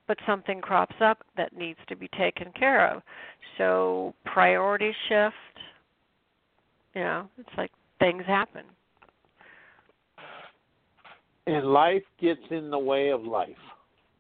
but 0.07 0.17
something 0.25 0.61
crops 0.61 0.95
up 1.01 1.23
that 1.37 1.55
needs 1.57 1.79
to 1.87 1.95
be 1.95 2.07
taken 2.17 2.51
care 2.57 2.87
of. 2.89 3.01
So 3.57 4.13
priorities 4.25 4.95
shift. 5.09 5.35
You 6.93 7.01
know, 7.01 7.29
it's 7.39 7.49
like 7.57 7.71
things 7.99 8.23
happen. 8.27 8.63
And 11.47 11.65
life 11.73 12.03
gets 12.21 12.41
in 12.51 12.69
the 12.69 12.79
way 12.79 13.09
of 13.09 13.23
life. 13.23 13.49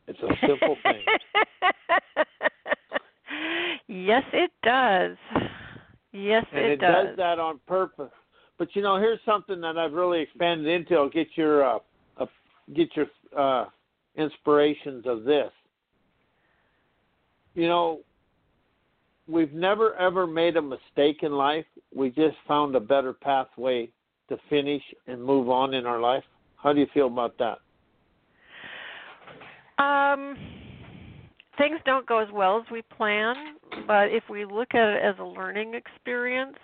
It's 0.07 0.19
a 0.19 0.47
simple 0.47 0.75
thing. 0.83 1.01
yes, 3.87 4.23
it 4.33 4.51
does. 4.63 5.17
Yes, 6.11 6.45
and 6.51 6.65
it, 6.65 6.71
it 6.71 6.81
does. 6.81 7.07
does 7.07 7.17
that 7.17 7.39
on 7.39 7.59
purpose. 7.67 8.11
But 8.59 8.75
you 8.75 8.81
know, 8.81 8.97
here's 8.97 9.19
something 9.25 9.61
that 9.61 9.77
I've 9.77 9.93
really 9.93 10.21
expanded 10.21 10.67
into. 10.67 10.95
I'll 10.95 11.09
get 11.09 11.27
your 11.35 11.63
uh, 11.65 11.79
uh, 12.17 12.25
get 12.75 12.89
your 12.95 13.07
uh, 13.37 13.65
inspirations 14.17 15.05
of 15.07 15.23
this 15.23 15.51
you 17.55 17.67
know, 17.67 17.99
we've 19.27 19.53
never 19.53 19.95
ever 19.95 20.27
made 20.27 20.57
a 20.57 20.61
mistake 20.61 21.19
in 21.21 21.33
life. 21.33 21.65
We 21.95 22.09
just 22.09 22.35
found 22.47 22.75
a 22.75 22.79
better 22.79 23.13
pathway 23.13 23.89
to 24.29 24.37
finish 24.49 24.81
and 25.07 25.23
move 25.23 25.49
on 25.49 25.73
in 25.73 25.85
our 25.85 25.99
life. 25.99 26.23
How 26.63 26.71
do 26.71 26.79
you 26.79 26.87
feel 26.93 27.07
about 27.07 27.35
that? 27.39 27.57
Um, 29.83 30.37
things 31.57 31.79
don't 31.85 32.05
go 32.05 32.19
as 32.19 32.29
well 32.31 32.57
as 32.57 32.71
we 32.71 32.81
plan, 32.81 33.35
but 33.85 34.09
if 34.09 34.23
we 34.29 34.45
look 34.45 34.73
at 34.73 34.89
it 34.89 35.03
as 35.03 35.15
a 35.19 35.23
learning 35.23 35.73
experience, 35.73 36.57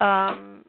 um, 0.00 0.64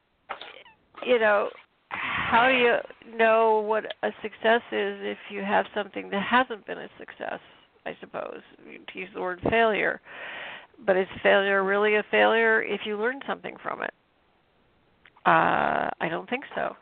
you 1.06 1.18
know, 1.18 1.50
how 1.90 2.48
do 2.48 2.56
you 2.56 3.18
know 3.18 3.62
what 3.62 3.86
a 4.04 4.12
success 4.22 4.62
is 4.72 4.98
if 5.02 5.18
you 5.32 5.42
have 5.42 5.66
something 5.74 6.10
that 6.12 6.22
hasn't 6.22 6.66
been 6.68 6.78
a 6.78 6.90
success? 7.00 7.40
I 7.86 7.96
suppose, 8.00 8.42
to 8.94 9.00
use 9.00 9.10
the 9.16 9.22
word 9.22 9.40
failure. 9.50 10.02
But 10.86 10.98
is 10.98 11.08
failure 11.24 11.64
really 11.64 11.96
a 11.96 12.04
failure 12.12 12.62
if 12.62 12.82
you 12.86 12.98
learn 12.98 13.22
something 13.26 13.56
from 13.64 13.82
it? 13.82 13.94
Uh, 15.26 15.90
I 16.00 16.08
don't 16.10 16.30
think 16.30 16.44
so. 16.54 16.76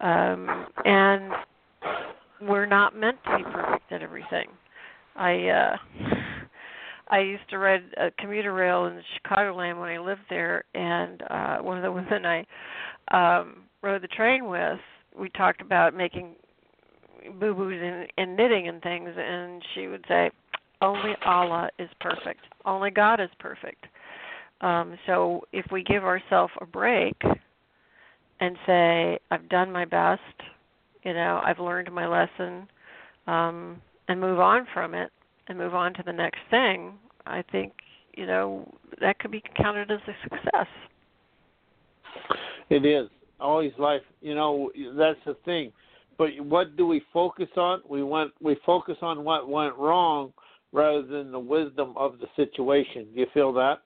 Um, 0.00 0.66
and 0.84 1.32
we're 2.42 2.66
not 2.66 2.96
meant 2.96 3.18
to 3.24 3.36
be 3.36 3.44
perfect 3.44 3.92
at 3.92 4.02
everything. 4.02 4.48
I 5.16 5.48
uh, 5.48 5.76
I 7.10 7.20
used 7.20 7.48
to 7.50 7.58
ride 7.58 7.82
a 7.96 8.10
commuter 8.18 8.52
rail 8.52 8.86
in 8.86 8.96
the 8.96 9.02
Chicagoland 9.18 9.78
when 9.80 9.90
I 9.90 9.98
lived 9.98 10.22
there, 10.30 10.64
and 10.74 11.22
uh, 11.28 11.58
one 11.58 11.76
of 11.76 11.82
the 11.82 11.92
women 11.92 12.24
I 12.24 12.46
um, 13.10 13.64
rode 13.82 14.02
the 14.02 14.08
train 14.08 14.48
with, 14.48 14.78
we 15.18 15.28
talked 15.30 15.60
about 15.60 15.94
making 15.94 16.36
boo 17.38 17.54
boos 17.54 17.82
in, 17.82 18.06
in 18.22 18.36
knitting 18.36 18.68
and 18.68 18.80
things, 18.82 19.10
and 19.16 19.62
she 19.74 19.88
would 19.88 20.04
say, 20.08 20.30
"Only 20.80 21.14
Allah 21.26 21.68
is 21.78 21.90
perfect. 22.00 22.40
Only 22.64 22.90
God 22.90 23.20
is 23.20 23.30
perfect." 23.38 23.86
Um, 24.60 24.98
so 25.06 25.42
if 25.52 25.66
we 25.72 25.82
give 25.82 26.04
ourselves 26.04 26.52
a 26.60 26.66
break 26.66 27.16
and 28.40 28.56
say, 28.66 29.18
"I've 29.30 29.48
done 29.48 29.70
my 29.70 29.84
best," 29.84 30.22
you 31.02 31.14
know, 31.14 31.40
I've 31.44 31.58
learned 31.58 31.92
my 31.92 32.06
lesson, 32.06 32.68
um, 33.26 33.80
and 34.08 34.20
move 34.20 34.40
on 34.40 34.66
from 34.72 34.94
it, 34.94 35.12
and 35.48 35.58
move 35.58 35.74
on 35.74 35.94
to 35.94 36.02
the 36.02 36.12
next 36.12 36.40
thing, 36.50 36.98
I 37.26 37.42
think 37.42 37.72
you 38.14 38.26
know 38.26 38.66
that 39.00 39.18
could 39.18 39.30
be 39.30 39.42
counted 39.56 39.90
as 39.90 40.00
a 40.06 40.14
success. 40.22 40.68
It 42.68 42.84
is 42.84 43.08
always 43.38 43.72
life. 43.78 44.02
You 44.20 44.34
know, 44.34 44.70
that's 44.96 45.18
the 45.24 45.34
thing 45.44 45.72
but 46.20 46.28
what 46.40 46.76
do 46.76 46.86
we 46.86 47.00
focus 47.14 47.48
on? 47.56 47.80
We 47.88 48.02
want 48.02 48.32
we 48.42 48.54
focus 48.66 48.98
on 49.00 49.24
what 49.24 49.48
went 49.48 49.74
wrong 49.76 50.34
rather 50.70 51.00
than 51.00 51.32
the 51.32 51.38
wisdom 51.38 51.94
of 51.96 52.18
the 52.18 52.26
situation. 52.36 53.06
Do 53.14 53.20
you 53.20 53.26
feel 53.32 53.54
that? 53.54 53.78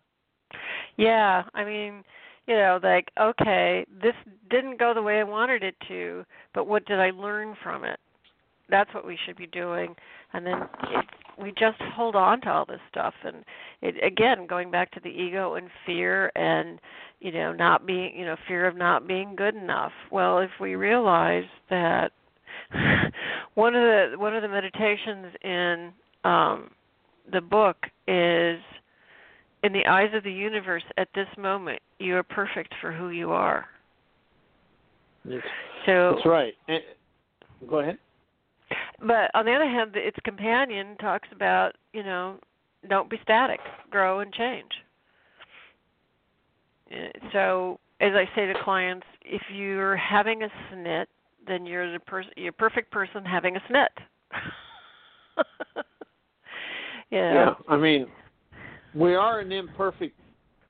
Yeah, 0.96 1.44
I 1.54 1.64
mean, 1.64 2.02
you 2.46 2.54
know, 2.54 2.78
like 2.82 3.10
okay, 3.20 3.84
this 4.02 4.14
didn't 4.50 4.78
go 4.78 4.94
the 4.94 5.02
way 5.02 5.20
I 5.20 5.24
wanted 5.24 5.62
it 5.62 5.76
to, 5.88 6.24
but 6.54 6.66
what 6.66 6.86
did 6.86 7.00
I 7.00 7.10
learn 7.10 7.56
from 7.62 7.84
it? 7.84 7.98
That's 8.68 8.92
what 8.94 9.06
we 9.06 9.18
should 9.24 9.36
be 9.36 9.46
doing, 9.46 9.94
and 10.32 10.46
then 10.46 10.62
it, 10.84 11.04
we 11.40 11.50
just 11.50 11.80
hold 11.94 12.16
on 12.16 12.40
to 12.42 12.48
all 12.50 12.64
this 12.64 12.80
stuff, 12.90 13.14
and 13.24 13.44
it 13.82 14.02
again 14.04 14.46
going 14.46 14.70
back 14.70 14.90
to 14.92 15.00
the 15.00 15.10
ego 15.10 15.54
and 15.54 15.68
fear, 15.86 16.30
and 16.34 16.80
you 17.24 17.32
know, 17.32 17.54
not 17.54 17.86
being, 17.86 18.14
you 18.14 18.26
know, 18.26 18.36
fear 18.46 18.66
of 18.66 18.76
not 18.76 19.08
being 19.08 19.34
good 19.34 19.54
enough. 19.54 19.92
Well, 20.10 20.40
if 20.40 20.50
we 20.60 20.74
realize 20.74 21.46
that 21.70 22.12
one 23.54 23.74
of 23.74 23.82
the 23.82 24.18
one 24.18 24.36
of 24.36 24.42
the 24.42 24.48
meditations 24.48 25.34
in 25.42 25.92
um, 26.24 26.70
the 27.32 27.40
book 27.40 27.76
is 28.06 28.60
in 29.64 29.72
the 29.72 29.84
eyes 29.86 30.10
of 30.14 30.22
the 30.22 30.32
universe 30.32 30.84
at 30.96 31.08
this 31.14 31.28
moment 31.36 31.80
you 31.98 32.16
are 32.16 32.22
perfect 32.22 32.72
for 32.80 32.92
who 32.92 33.10
you 33.10 33.32
are 33.32 33.66
yes. 35.28 35.42
so 35.86 36.12
that's 36.14 36.26
right 36.26 36.54
and, 36.68 36.82
go 37.68 37.80
ahead 37.80 37.98
but 39.00 39.30
on 39.34 39.44
the 39.44 39.52
other 39.52 39.68
hand 39.68 39.90
its 39.94 40.18
companion 40.24 40.96
talks 41.00 41.28
about 41.32 41.72
you 41.92 42.02
know 42.02 42.38
don't 42.88 43.10
be 43.10 43.18
static 43.22 43.60
grow 43.90 44.20
and 44.20 44.32
change 44.32 44.70
uh, 46.92 46.96
so 47.32 47.80
as 48.00 48.12
I 48.14 48.28
say 48.34 48.46
to 48.46 48.54
clients, 48.62 49.06
if 49.24 49.42
you're 49.52 49.96
having 49.96 50.42
a 50.42 50.48
snit, 50.70 51.06
then 51.46 51.66
you're 51.66 51.92
the 51.92 52.00
person, 52.00 52.32
you're 52.36 52.50
a 52.50 52.52
perfect 52.52 52.90
person 52.90 53.24
having 53.24 53.56
a 53.56 53.60
snit. 53.60 53.86
yeah. 57.10 57.34
Yeah, 57.34 57.54
I 57.68 57.76
mean, 57.76 58.06
we 58.94 59.14
are 59.14 59.40
an 59.40 59.52
imperfect. 59.52 60.18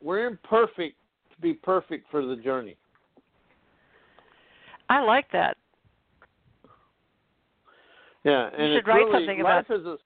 We're 0.02 0.26
imperfect 0.26 0.96
to 1.34 1.40
be 1.40 1.54
perfect 1.54 2.10
for 2.10 2.24
the 2.24 2.36
journey. 2.36 2.76
I 4.88 5.00
like 5.02 5.30
that. 5.32 5.56
Yeah, 8.24 8.48
and 8.56 8.72
you 8.72 8.78
should 8.78 8.86
write 8.86 8.96
really, 8.96 9.26
something 9.26 9.42
life 9.42 9.66
about. 9.66 9.80
is 9.80 9.86
a 9.86 9.96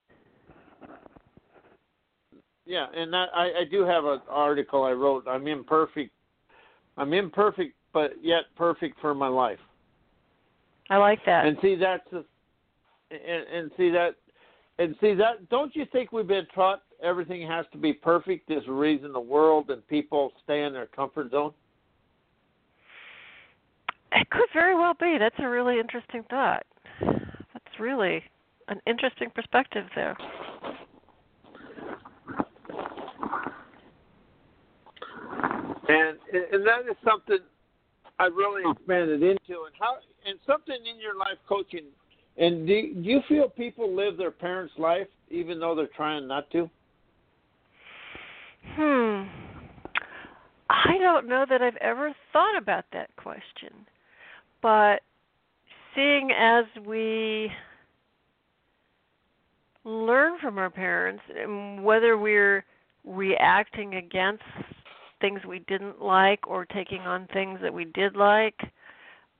yeah, 2.69 2.87
and 2.95 3.11
that, 3.15 3.29
I, 3.35 3.45
I 3.61 3.65
do 3.71 3.83
have 3.83 4.05
an 4.05 4.21
article 4.29 4.85
I 4.85 4.93
wrote. 4.93 5.27
I'm 5.27 5.47
imperfect. 5.47 6.11
I'm 6.99 7.15
imperfect, 7.15 7.75
but 7.95 8.13
yet 8.21 8.43
perfect 8.57 9.01
for 9.01 9.15
my 9.15 9.29
life. 9.29 9.59
I 10.91 10.99
like 10.99 11.21
that. 11.25 11.47
And 11.47 11.57
see 11.63 11.77
that's 11.77 12.13
a, 12.13 12.25
and, 13.11 13.47
and 13.51 13.71
see 13.79 13.89
that 13.91 14.17
and 14.79 14.95
see 15.01 15.15
that 15.15 15.49
don't 15.51 15.75
you 15.75 15.85
think 15.93 16.13
we've 16.13 16.27
been 16.27 16.47
taught 16.55 16.83
everything 17.03 17.47
has 17.47 17.67
to 17.73 17.79
be 17.79 17.93
perfect 17.93 18.51
is 18.51 18.65
the 18.67 18.73
reason 18.73 19.13
the 19.13 19.21
world 19.21 19.71
and 19.71 19.87
people 19.89 20.33
stay 20.45 20.65
in 20.65 20.73
their 20.73 20.87
comfort 20.87 21.31
zone? 21.31 21.53
It 24.13 24.29
could 24.31 24.49
very 24.55 24.75
well 24.75 24.95
be. 24.99 25.17
That's 25.19 25.37
a 25.39 25.49
really 25.49 25.79
interesting 25.79 26.25
thought. 26.31 26.65
That's 27.01 27.81
really 27.81 28.23
an 28.69 28.81
interesting 28.87 29.31
perspective 29.31 29.85
there. 29.95 30.17
And 35.89 36.19
and 36.53 36.67
that 36.67 36.81
is 36.91 36.97
something 37.03 37.39
I 38.19 38.27
really 38.27 38.63
expanded 38.71 39.23
into 39.23 39.65
and 39.65 39.75
how 39.79 39.97
and 40.27 40.39
something 40.47 40.75
in 40.75 41.01
your 41.01 41.17
life 41.17 41.39
coaching 41.49 41.85
and 42.38 42.66
do, 42.66 42.95
do 42.95 43.00
you 43.02 43.21
feel 43.28 43.49
people 43.49 43.95
live 43.95 44.16
their 44.16 44.30
parents' 44.30 44.75
life 44.78 45.09
even 45.30 45.59
though 45.59 45.75
they're 45.75 45.88
trying 45.97 46.26
not 46.26 46.50
to? 46.52 46.71
Hmm. 48.75 49.25
I 50.71 50.99
don't 50.99 51.28
know 51.28 51.45
that 51.49 51.62
I've 51.62 51.76
ever 51.76 52.14
thought 52.33 52.57
about 52.57 52.85
that 52.92 53.11
question. 53.16 53.73
But 54.62 55.00
seeing 55.95 56.30
as 56.33 56.64
we 56.87 57.50
learn 59.85 60.38
from 60.40 60.59
our 60.59 60.71
parents, 60.71 61.23
and 61.35 61.83
whether 61.83 62.18
we're 62.18 62.64
reacting 63.04 63.95
against 63.95 64.42
things 65.21 65.40
we 65.49 65.61
didn't 65.61 66.02
like 66.02 66.47
or 66.47 66.64
taking 66.66 67.00
on 67.00 67.26
things 67.33 67.59
that 67.62 67.73
we 67.73 67.87
did 67.87 68.14
like, 68.14 68.61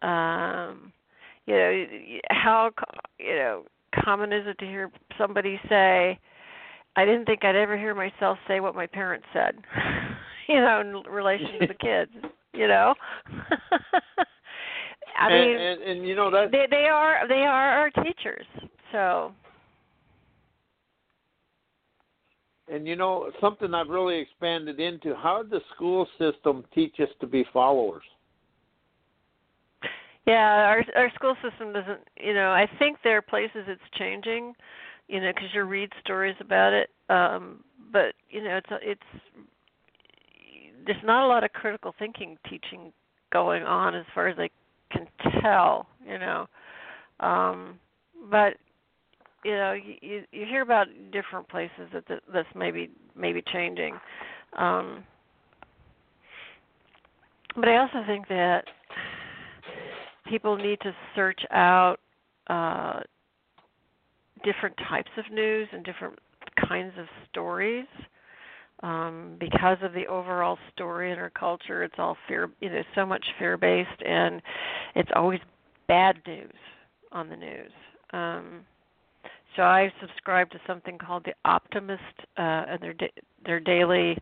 um, 0.03 0.93
you 1.49 1.55
know, 1.55 1.85
how 2.31 2.71
you 3.19 3.35
know 3.35 3.65
common 4.05 4.33
is 4.33 4.47
it 4.47 4.59
to 4.59 4.67
hear 4.67 4.91
somebody 5.17 5.59
say, 5.69 6.19
"I 6.95 7.05
didn't 7.07 7.25
think 7.25 7.43
I'd 7.45 7.57
ever 7.57 7.79
hear 7.79 7.95
myself 7.95 8.39
say 8.47 8.61
what 8.61 8.75
my 8.75 8.87
parents 8.87 9.27
said," 9.33 9.57
you 10.49 10.57
know, 10.57 10.81
in 10.81 11.11
relation 11.11 11.59
to 11.61 11.67
the 11.67 11.75
kids, 11.75 12.13
you 12.53 12.69
know. 12.69 12.95
I 15.19 15.31
and, 15.31 15.51
mean, 15.51 15.61
and, 15.61 15.83
and 15.83 16.07
you 16.07 16.15
know 16.15 16.31
that 16.31 16.51
they 16.53 16.67
they 16.71 16.85
are 16.85 17.27
they 17.27 17.47
are 17.47 17.71
our 17.79 17.91
teachers. 17.91 18.47
So 18.93 19.33
and 22.71 22.87
you 22.87 22.95
know 22.95 23.31
something 23.41 23.73
I've 23.73 23.89
really 23.89 24.19
expanded 24.19 24.81
into. 24.81 25.15
How 25.15 25.43
did 25.43 25.51
the 25.51 25.61
school 25.75 26.07
system 26.19 26.65
teach 26.75 26.97
us 27.01 27.09
to 27.23 27.27
be 27.27 27.47
followers? 27.55 28.05
Yeah, 30.29 30.69
our 30.69 30.85
our 30.97 31.11
school 31.15 31.35
system 31.43 31.73
doesn't. 31.73 32.01
You 32.21 32.35
know, 32.35 32.51
I 32.51 32.69
think 32.79 32.99
there 33.03 33.17
are 33.17 33.23
places 33.23 33.65
it's 33.67 33.81
changing. 33.99 34.55
You 35.09 35.21
know, 35.21 35.31
because 35.35 35.49
you 35.55 35.63
read 35.63 35.91
stories 36.01 36.37
about 36.41 36.75
it. 36.75 36.91
Um, 37.09 37.65
but 37.93 38.15
you 38.29 38.45
know, 38.45 38.59
it's 38.59 38.69
it's 38.83 39.37
there's 40.87 41.05
not 41.05 41.25
a 41.25 41.29
lot 41.29 41.45
of 41.45 41.53
critical 41.53 41.95
thinking 41.99 42.37
teaching 42.49 42.93
going 43.33 43.63
on 43.63 43.95
as 43.95 44.05
far 44.15 44.29
as 44.29 44.39
I 44.39 44.51
can 44.93 45.07
tell. 45.41 45.87
You 46.07 46.19
know, 46.19 46.47
um, 47.21 47.79
but 48.31 48.55
you 49.45 49.53
know 49.53 49.73
you 49.73 50.25
you 50.33 50.47
hear 50.47 50.63
about 50.63 50.87
different 51.13 51.49
places 51.49 51.89
that 51.93 52.07
th- 52.07 52.21
that's 52.33 52.49
maybe 52.55 52.91
maybe 53.17 53.43
changing 53.53 53.95
um 54.57 55.05
but 57.55 57.69
i 57.69 57.77
also 57.77 58.03
think 58.07 58.27
that 58.29 58.65
people 60.29 60.57
need 60.57 60.81
to 60.81 60.95
search 61.15 61.41
out 61.51 61.97
uh 62.49 63.01
different 64.45 64.77
types 64.89 65.11
of 65.17 65.25
news 65.33 65.69
and 65.73 65.85
different 65.85 66.19
kinds 66.69 66.93
of 66.99 67.07
stories. 67.31 67.87
Um 68.83 69.37
because 69.39 69.79
of 69.83 69.93
the 69.93 70.07
overall 70.07 70.59
story 70.73 71.13
in 71.13 71.19
our 71.19 71.31
culture 71.31 71.83
it's 71.83 71.97
all 71.99 72.17
fear 72.27 72.51
you 72.61 72.71
know 72.71 72.83
so 72.95 73.05
much 73.05 73.25
fear 73.39 73.57
based 73.57 74.03
and 74.05 74.41
it's 74.95 75.11
always 75.15 75.41
bad 75.89 76.17
news 76.27 76.55
on 77.13 77.29
the 77.29 77.37
news. 77.37 77.73
Um 78.13 78.65
so 79.57 79.63
I 79.63 79.93
subscribe 80.01 80.51
to 80.51 80.61
something 80.69 80.99
called 80.99 81.25
the 81.25 81.35
Optimist 81.45 82.03
uh, 82.37 82.65
and 82.69 82.81
their 82.81 82.93
da- 82.93 83.13
their 83.45 83.59
daily 83.59 84.17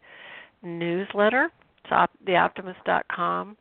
newsletter. 0.63 1.51
It's 1.85 1.93
op- 1.93 2.11
theoptimist.com, 2.27 3.57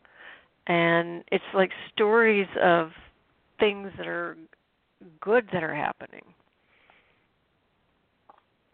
and 0.67 1.23
it's 1.31 1.43
like 1.53 1.71
stories 1.93 2.47
of 2.61 2.89
things 3.59 3.91
that 3.97 4.07
are 4.07 4.37
good 5.21 5.47
that 5.53 5.63
are 5.63 5.75
happening. 5.75 6.21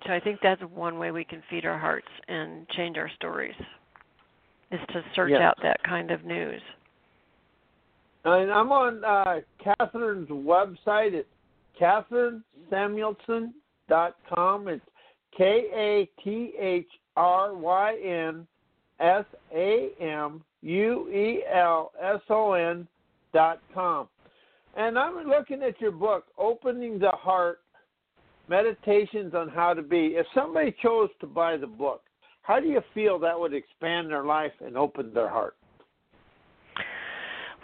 So 0.05 0.13
I 0.13 0.19
think 0.19 0.39
that's 0.41 0.61
one 0.73 0.97
way 0.97 1.11
we 1.11 1.23
can 1.23 1.43
feed 1.49 1.65
our 1.65 1.77
hearts 1.77 2.07
and 2.27 2.67
change 2.69 2.97
our 2.97 3.09
stories, 3.15 3.53
is 4.71 4.79
to 4.93 5.03
search 5.15 5.29
Yes. 5.31 5.41
out 5.41 5.57
that 5.61 5.81
kind 5.83 6.09
of 6.11 6.25
news. 6.25 6.61
And 8.23 8.51
I'm 8.51 8.71
on 8.71 9.03
uh, 9.03 9.41
Kathryn's 9.63 10.29
website 10.29 11.17
at 11.19 11.25
KathrynSamuelson.com. 11.79 14.67
It's 14.67 14.85
K 15.37 15.43
A 15.73 16.09
T 16.23 16.53
H 16.59 16.87
R 17.15 17.53
Y 17.55 17.95
N 18.03 18.45
S 18.99 19.25
A 19.53 19.89
M 19.99 20.43
U 20.61 21.09
E 21.09 21.43
L 21.51 21.91
S 22.01 22.21
O 22.29 22.53
N 22.53 22.87
dot 23.33 23.59
com. 23.73 24.07
And 24.77 24.97
I'm 24.97 25.27
looking 25.27 25.63
at 25.63 25.79
your 25.81 25.91
book, 25.91 26.25
Opening 26.37 26.97
the 26.97 27.09
Heart 27.09 27.59
Meditations 28.47 29.33
on 29.33 29.49
How 29.49 29.73
to 29.73 29.81
Be. 29.81 30.13
If 30.15 30.25
somebody 30.33 30.73
chose 30.81 31.09
to 31.19 31.27
buy 31.27 31.57
the 31.57 31.67
book, 31.67 32.01
how 32.43 32.59
do 32.59 32.67
you 32.67 32.81
feel 32.93 33.19
that 33.19 33.39
would 33.39 33.53
expand 33.53 34.09
their 34.09 34.23
life 34.23 34.53
and 34.65 34.77
open 34.77 35.13
their 35.13 35.29
heart? 35.29 35.55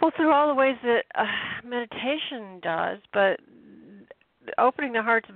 Well, 0.00 0.12
through 0.16 0.32
all 0.32 0.48
the 0.48 0.54
ways 0.54 0.76
that 0.84 1.04
uh, 1.14 1.24
meditation 1.66 2.60
does, 2.62 2.98
but 3.12 3.40
opening 4.56 4.92
the 4.92 5.02
heart's 5.02 5.28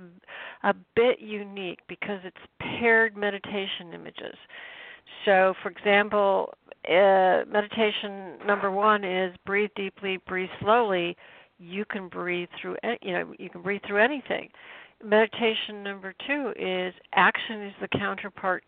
a 0.63 0.73
bit 0.95 1.19
unique 1.19 1.79
because 1.89 2.19
it's 2.23 2.37
paired 2.59 3.17
meditation 3.17 3.93
images. 3.93 4.35
So, 5.25 5.53
for 5.61 5.69
example, 5.69 6.53
uh, 6.89 7.45
meditation 7.49 8.37
number 8.45 8.71
one 8.71 9.03
is 9.03 9.35
breathe 9.45 9.71
deeply, 9.75 10.19
breathe 10.27 10.49
slowly. 10.61 11.15
You 11.59 11.85
can 11.85 12.09
breathe 12.09 12.49
through, 12.61 12.75
a- 12.83 12.97
you 13.01 13.13
know, 13.13 13.33
you 13.37 13.49
can 13.49 13.61
breathe 13.61 13.81
through 13.87 14.03
anything. 14.03 14.49
Meditation 15.03 15.83
number 15.83 16.13
two 16.25 16.53
is 16.57 16.93
action 17.13 17.63
is 17.63 17.73
the 17.81 17.87
counterpart 17.97 18.63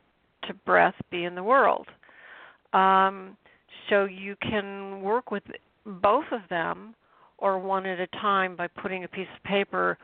to 0.47 0.53
breath. 0.65 0.95
Be 1.09 1.25
in 1.25 1.35
the 1.35 1.43
world. 1.43 1.87
Um, 2.73 3.37
so 3.89 4.05
you 4.05 4.35
can 4.41 5.01
work 5.01 5.31
with 5.31 5.43
both 5.85 6.25
of 6.31 6.41
them 6.49 6.95
or 7.37 7.59
one 7.59 7.85
at 7.85 7.99
a 7.99 8.07
time 8.07 8.55
by 8.55 8.67
putting 8.67 9.03
a 9.03 9.07
piece 9.07 9.27
of 9.35 9.43
paper 9.43 9.97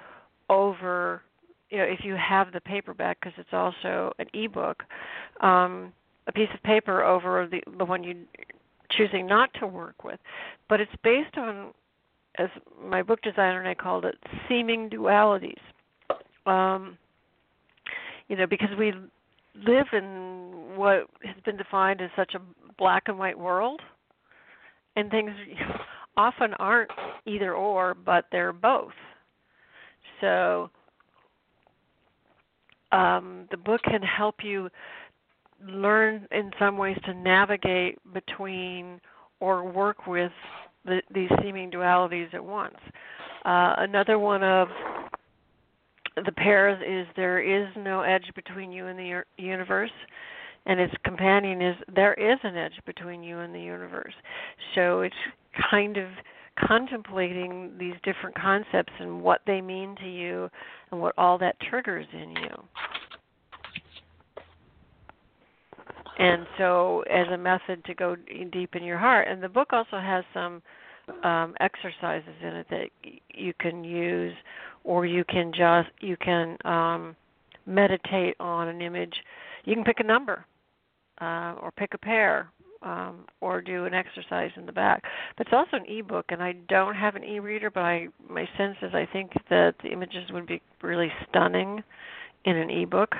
over 0.50 1.22
you 1.70 1.78
know 1.78 1.86
if 1.86 2.00
you 2.04 2.16
have 2.16 2.52
the 2.52 2.62
paperback 2.62 3.18
because 3.20 3.34
it's 3.38 3.54
also 3.54 4.12
an 4.20 4.28
ebook 4.34 4.84
um 5.42 5.92
a 6.28 6.32
piece 6.32 6.50
of 6.54 6.62
paper 6.64 7.04
over 7.04 7.48
the 7.50 7.62
the 7.78 7.86
one 7.86 8.04
you 8.04 8.16
choosing 8.92 9.26
not 9.26 9.50
to 9.56 9.68
work 9.68 10.04
with. 10.04 10.20
But 10.70 10.82
it's 10.82 10.92
based 11.04 11.38
on 11.38 11.74
as 12.38 12.50
my 12.84 13.02
book 13.02 13.22
designer 13.22 13.60
and 13.60 13.68
I 13.68 13.74
called 13.74 14.06
it 14.06 14.16
seeming 14.48 14.90
dualities. 14.90 15.62
Um 16.46 16.98
you 18.28 18.36
know 18.36 18.48
because 18.48 18.70
we 18.78 18.94
live 19.56 19.88
in 19.94 20.76
what 20.76 21.08
has 21.24 21.36
been 21.44 21.58
defined 21.58 22.02
as 22.02 22.10
such 22.16 22.36
a 22.36 22.42
black 22.78 23.04
and 23.08 23.20
white 23.20 23.38
world 23.38 23.82
and 24.96 25.10
things 25.10 25.32
often 26.18 26.54
aren't 26.56 26.92
either 27.26 27.54
or 27.54 27.94
but 27.94 28.26
they're 28.32 28.54
both. 28.54 28.94
So 30.20 30.70
um, 32.92 33.48
the 33.52 33.58
book 33.58 33.82
can 33.84 34.02
help 34.02 34.36
you 34.44 34.70
learn 35.68 36.28
in 36.32 36.52
some 36.60 36.78
ways 36.78 36.98
to 37.06 37.14
navigate 37.14 38.00
between 38.14 39.00
or 39.40 39.64
work 39.70 40.08
with 40.08 40.32
the, 40.86 41.02
these 41.14 41.30
seeming 41.42 41.72
dualities 41.72 42.34
at 42.34 42.44
once. 42.44 42.76
Uh, 43.46 43.74
another 43.78 44.20
one 44.20 44.44
of 44.44 44.68
the 46.26 46.32
pairs 46.32 46.80
is 46.88 47.08
there 47.16 47.42
is 47.42 47.68
no 47.78 48.02
edge 48.02 48.30
between 48.36 48.72
you 48.72 48.88
and 48.88 49.00
the 49.00 49.24
universe 49.38 49.92
and 50.66 50.80
its 50.80 50.94
companion 51.04 51.62
is 51.62 51.76
there 51.96 52.14
is 52.14 52.38
an 52.44 52.56
edge 52.56 52.80
between 52.86 53.24
you 53.24 53.40
and 53.40 53.56
the 53.56 53.60
universe 53.60 54.14
so 54.76 55.02
it's 55.02 55.16
kind 55.70 55.98
of 55.98 56.08
contemplating 56.68 57.72
these 57.80 57.94
different 58.04 58.36
concepts 58.36 58.92
and 59.00 59.22
what 59.22 59.40
they 59.48 59.62
mean 59.62 59.96
to 59.96 60.10
you 60.10 60.50
and 60.92 61.00
what 61.00 61.14
all 61.18 61.38
that 61.38 61.56
triggers 61.70 62.06
in 62.14 62.30
you 62.32 62.64
and 66.20 66.46
so 66.58 67.04
as 67.10 67.28
a 67.34 67.38
method 67.38 67.84
to 67.86 67.94
go 67.94 68.16
deep 68.52 68.76
in 68.76 68.84
your 68.84 68.98
heart 68.98 69.28
and 69.28 69.42
the 69.42 69.50
book 69.50 69.70
also 69.72 70.00
has 70.00 70.24
some 70.34 70.62
um, 71.24 71.56
exercises 71.60 72.34
in 72.42 72.56
it 72.56 72.68
that 72.70 72.90
you 73.34 73.54
can 73.60 73.84
use 73.84 74.34
or 74.84 75.06
you 75.06 75.24
can 75.24 75.52
just 75.52 75.90
you 76.00 76.18
can 76.18 76.58
um, 76.66 77.16
meditate 77.66 78.36
on 78.40 78.68
an 78.68 78.82
image. 78.82 79.14
You 79.66 79.76
can 79.76 79.84
pick 79.84 80.00
a 80.00 80.04
number, 80.04 80.46
uh, 81.20 81.56
or 81.62 81.72
pick 81.76 81.94
a 81.94 81.98
pair, 81.98 82.50
um, 82.82 83.26
or 83.42 83.62
do 83.62 83.86
an 83.86 83.94
exercise 83.94 84.52
in 84.56 84.66
the 84.66 84.72
back. 84.72 85.04
But 85.38 85.48
it's 85.48 85.54
also 85.54 85.78
an 85.78 85.86
ebook, 85.88 86.26
and 86.30 86.42
I 86.42 86.54
don't 86.68 86.96
have 86.96 87.16
an 87.16 87.24
e-reader, 87.24 87.70
but 87.70 87.82
I 87.82 88.08
my 88.28 88.48
sense 88.58 88.78
is 88.82 88.94
I 88.94 89.08
think 89.12 89.32
that 89.50 89.76
the 89.84 89.90
images 89.90 90.32
would 90.32 90.48
be 90.48 90.62
really 90.82 91.12
stunning 91.30 91.84
in 92.46 92.58
an 92.58 92.70
ebook. 92.70 93.12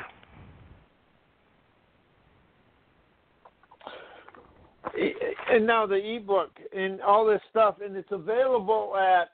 And 5.50 5.68
now 5.68 5.86
the 5.86 6.16
ebook 6.16 6.52
and 6.76 7.02
all 7.02 7.26
this 7.26 7.42
stuff, 7.50 7.76
and 7.84 7.96
it's 7.96 8.12
available 8.12 8.96
at 8.98 9.30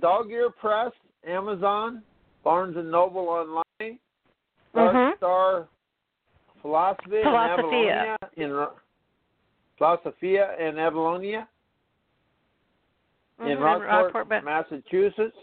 Dog 0.00 0.30
Ear 0.30 0.50
Press 0.50 0.92
Amazon, 1.26 2.02
Barnes 2.44 2.76
and 2.76 2.90
Noble 2.90 3.28
online, 3.28 3.98
mm-hmm. 4.74 5.16
Star 5.16 5.68
Philosophy 6.62 7.18
in 7.18 7.26
Avalonia, 7.26 8.16
in 8.36 8.66
Philosophia 9.78 10.54
in 10.58 10.74
Avalonia, 10.76 11.46
mm-hmm. 13.40 13.48
in 13.48 13.58
Rockport, 13.58 14.14
Rockport, 14.14 14.44
Massachusetts, 14.44 15.36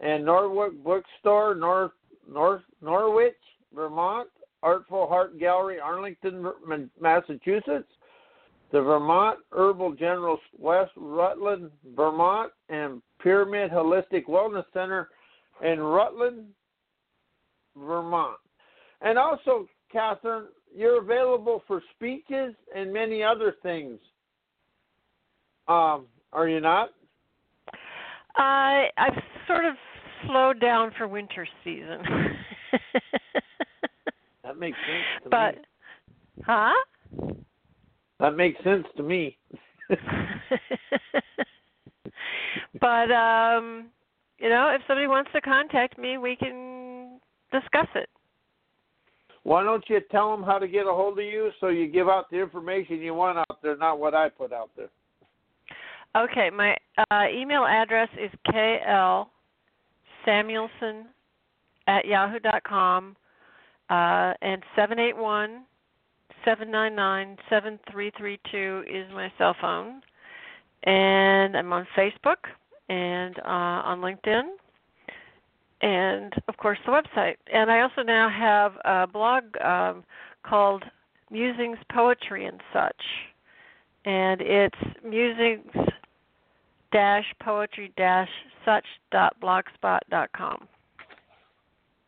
and 0.00 0.24
Norwich 0.24 0.72
Bookstore, 0.82 1.54
North 1.54 1.92
North 2.30 2.62
Norwich, 2.80 3.34
Vermont, 3.74 4.28
Artful 4.62 5.08
Heart 5.08 5.38
Gallery, 5.38 5.80
Arlington, 5.80 6.52
Massachusetts, 7.00 7.88
the 8.70 8.80
Vermont 8.80 9.38
Herbal 9.52 9.94
General 9.94 10.38
West 10.58 10.92
Rutland, 10.96 11.70
Vermont, 11.94 12.52
and 12.68 13.02
Pyramid 13.22 13.70
Holistic 13.70 14.24
Wellness 14.28 14.64
Center 14.72 15.08
in 15.62 15.80
Rutland, 15.80 16.46
Vermont. 17.76 18.38
And 19.02 19.18
also, 19.18 19.66
Kathryn, 19.94 20.46
you're 20.74 21.02
available 21.02 21.62
for 21.66 21.82
speeches 21.94 22.54
and 22.74 22.92
many 22.92 23.22
other 23.22 23.56
things. 23.62 23.98
Um, 25.68 26.06
are 26.32 26.48
you 26.48 26.60
not? 26.60 26.90
I've 28.36 29.22
sort 29.46 29.64
of 29.64 29.74
slowed 30.26 30.60
down 30.60 30.92
for 30.96 31.06
winter 31.06 31.46
season. 31.62 32.02
that 34.52 34.58
makes 34.58 34.76
sense 34.76 35.24
to 35.24 35.30
but, 35.30 35.54
me. 35.54 35.62
Huh? 36.44 36.72
That 38.20 38.36
makes 38.36 38.62
sense 38.62 38.86
to 38.96 39.02
me. 39.02 39.38
but 42.80 43.10
um, 43.10 43.88
you 44.38 44.48
know, 44.48 44.74
if 44.74 44.82
somebody 44.86 45.06
wants 45.06 45.30
to 45.34 45.40
contact 45.40 45.98
me, 45.98 46.18
we 46.18 46.36
can 46.36 47.18
discuss 47.50 47.88
it. 47.94 48.08
Why 49.44 49.64
don't 49.64 49.84
you 49.88 50.00
tell 50.10 50.30
them 50.30 50.44
how 50.44 50.58
to 50.58 50.68
get 50.68 50.86
a 50.86 50.92
hold 50.92 51.18
of 51.18 51.24
you 51.24 51.50
so 51.60 51.68
you 51.68 51.88
give 51.88 52.08
out 52.08 52.30
the 52.30 52.40
information 52.40 52.98
you 53.00 53.14
want 53.14 53.38
out 53.38 53.58
there, 53.62 53.76
not 53.76 53.98
what 53.98 54.14
I 54.14 54.28
put 54.28 54.52
out 54.52 54.70
there? 54.76 54.90
Okay, 56.16 56.50
my 56.50 56.76
uh, 57.10 57.24
email 57.32 57.64
address 57.64 58.08
is 58.20 58.30
kl 58.46 59.30
samuelson 60.24 61.06
at 61.88 62.04
yahoo 62.04 62.38
dot 62.38 62.62
com 62.62 63.16
uh, 63.90 64.34
and 64.42 64.62
seven 64.76 64.98
eight 64.98 65.16
one 65.16 65.64
seven 66.44 66.70
nine 66.70 66.94
nine 66.94 67.36
seven 67.48 67.78
three 67.90 68.10
three 68.16 68.38
two 68.50 68.84
is 68.88 69.06
my 69.12 69.32
cell 69.38 69.54
phone, 69.60 70.02
and 70.84 71.56
I'm 71.56 71.72
on 71.72 71.86
Facebook 71.96 72.38
and 72.88 73.38
uh, 73.38 73.82
on 73.84 74.00
LinkedIn, 74.00 74.42
and 75.82 76.32
of 76.48 76.56
course 76.56 76.78
the 76.84 76.92
website. 76.92 77.36
And 77.52 77.70
I 77.70 77.80
also 77.80 78.02
now 78.02 78.28
have 78.28 78.72
a 78.84 79.06
blog 79.06 79.44
um, 79.64 80.04
called 80.42 80.84
Musings, 81.30 81.78
Poetry, 81.92 82.46
and 82.46 82.60
Such, 82.72 83.02
and 84.04 84.40
it's 84.40 84.78
musings 85.04 85.70
poetry 87.40 87.90
dash 87.96 88.28
such 88.66 88.84
dot 89.10 89.34
blogspot 89.42 90.00
dot 90.10 90.28
com. 90.36 90.68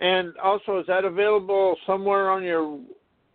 And 0.01 0.37
also, 0.43 0.79
is 0.79 0.87
that 0.87 1.05
available 1.05 1.77
somewhere 1.87 2.31
on 2.31 2.43
your 2.43 2.81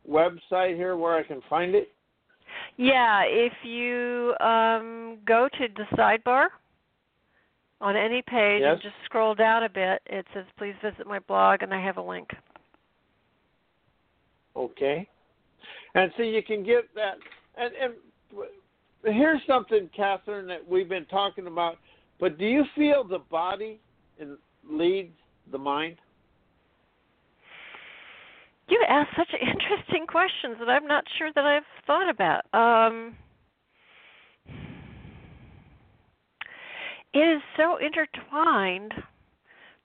website 0.09 0.75
here 0.75 0.97
where 0.97 1.15
I 1.15 1.23
can 1.23 1.41
find 1.49 1.73
it? 1.73 1.89
Yeah, 2.77 3.23
if 3.25 3.53
you 3.63 4.35
um, 4.45 5.17
go 5.25 5.47
to 5.57 5.67
the 5.75 5.83
sidebar 5.95 6.47
on 7.81 7.95
any 7.95 8.21
page 8.21 8.61
yes. 8.61 8.73
and 8.73 8.81
just 8.81 8.95
scroll 9.05 9.35
down 9.35 9.63
a 9.63 9.69
bit, 9.69 10.01
it 10.05 10.25
says 10.33 10.45
please 10.57 10.75
visit 10.83 11.07
my 11.07 11.19
blog, 11.19 11.61
and 11.61 11.73
I 11.73 11.83
have 11.83 11.97
a 11.97 12.01
link. 12.01 12.29
Okay. 14.55 15.07
And 15.95 16.11
so 16.17 16.23
you 16.23 16.43
can 16.43 16.63
get 16.63 16.83
that. 16.95 17.15
And, 17.57 17.73
and 19.05 19.15
here's 19.15 19.41
something, 19.47 19.89
Kathryn, 19.97 20.47
that 20.47 20.67
we've 20.67 20.89
been 20.89 21.05
talking 21.05 21.47
about. 21.47 21.77
But 22.19 22.37
do 22.37 22.45
you 22.45 22.65
feel 22.75 23.03
the 23.03 23.19
body 23.19 23.79
leads 24.69 25.13
the 25.51 25.57
mind? 25.57 25.97
You 28.69 28.83
ask 28.87 29.09
such 29.17 29.29
interesting 29.33 30.05
questions 30.07 30.57
that 30.59 30.69
I'm 30.69 30.87
not 30.87 31.03
sure 31.17 31.31
that 31.33 31.45
I've 31.45 31.63
thought 31.85 32.09
about. 32.09 32.45
Um, 32.53 33.15
it 37.13 37.19
is 37.19 37.41
so 37.57 37.77
intertwined, 37.77 38.93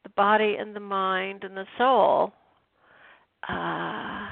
the 0.02 0.10
body 0.10 0.56
and 0.58 0.76
the 0.76 0.80
mind 0.80 1.44
and 1.44 1.56
the 1.56 1.64
soul. 1.78 2.32
Uh, 3.48 4.28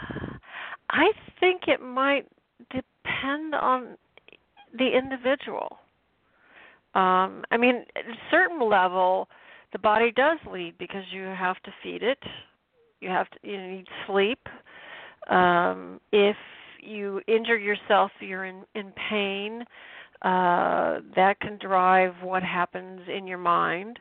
I 0.91 1.11
think 1.41 1.63
it 1.67 1.81
might 1.83 2.27
depend 2.71 3.55
on 3.55 3.97
the 4.77 4.89
individual. 4.97 5.79
Um, 6.95 7.45
I 7.51 7.57
mean, 7.59 7.85
at 7.97 8.05
a 8.05 8.17
certain 8.31 8.69
level, 8.69 9.29
the 9.73 9.79
body 9.79 10.13
does 10.13 10.39
lead 10.51 10.77
because 10.79 11.05
you 11.11 11.23
have 11.23 11.57
to 11.65 11.71
feed 11.83 12.03
it 12.03 12.19
you 13.03 13.11
have 13.11 13.29
to 13.31 13.39
you 13.43 13.61
need 13.61 13.87
sleep. 14.07 14.39
Um, 15.29 16.01
if 16.13 16.37
you 16.81 17.21
injure 17.27 17.59
yourself, 17.59 18.11
you're 18.21 18.45
in 18.45 18.63
in 18.75 18.93
pain. 19.11 19.65
Uh, 20.23 21.01
that 21.17 21.41
can 21.41 21.59
drive 21.61 22.15
what 22.23 22.43
happens 22.45 23.01
in 23.15 23.27
your 23.27 23.39
mind. 23.39 23.99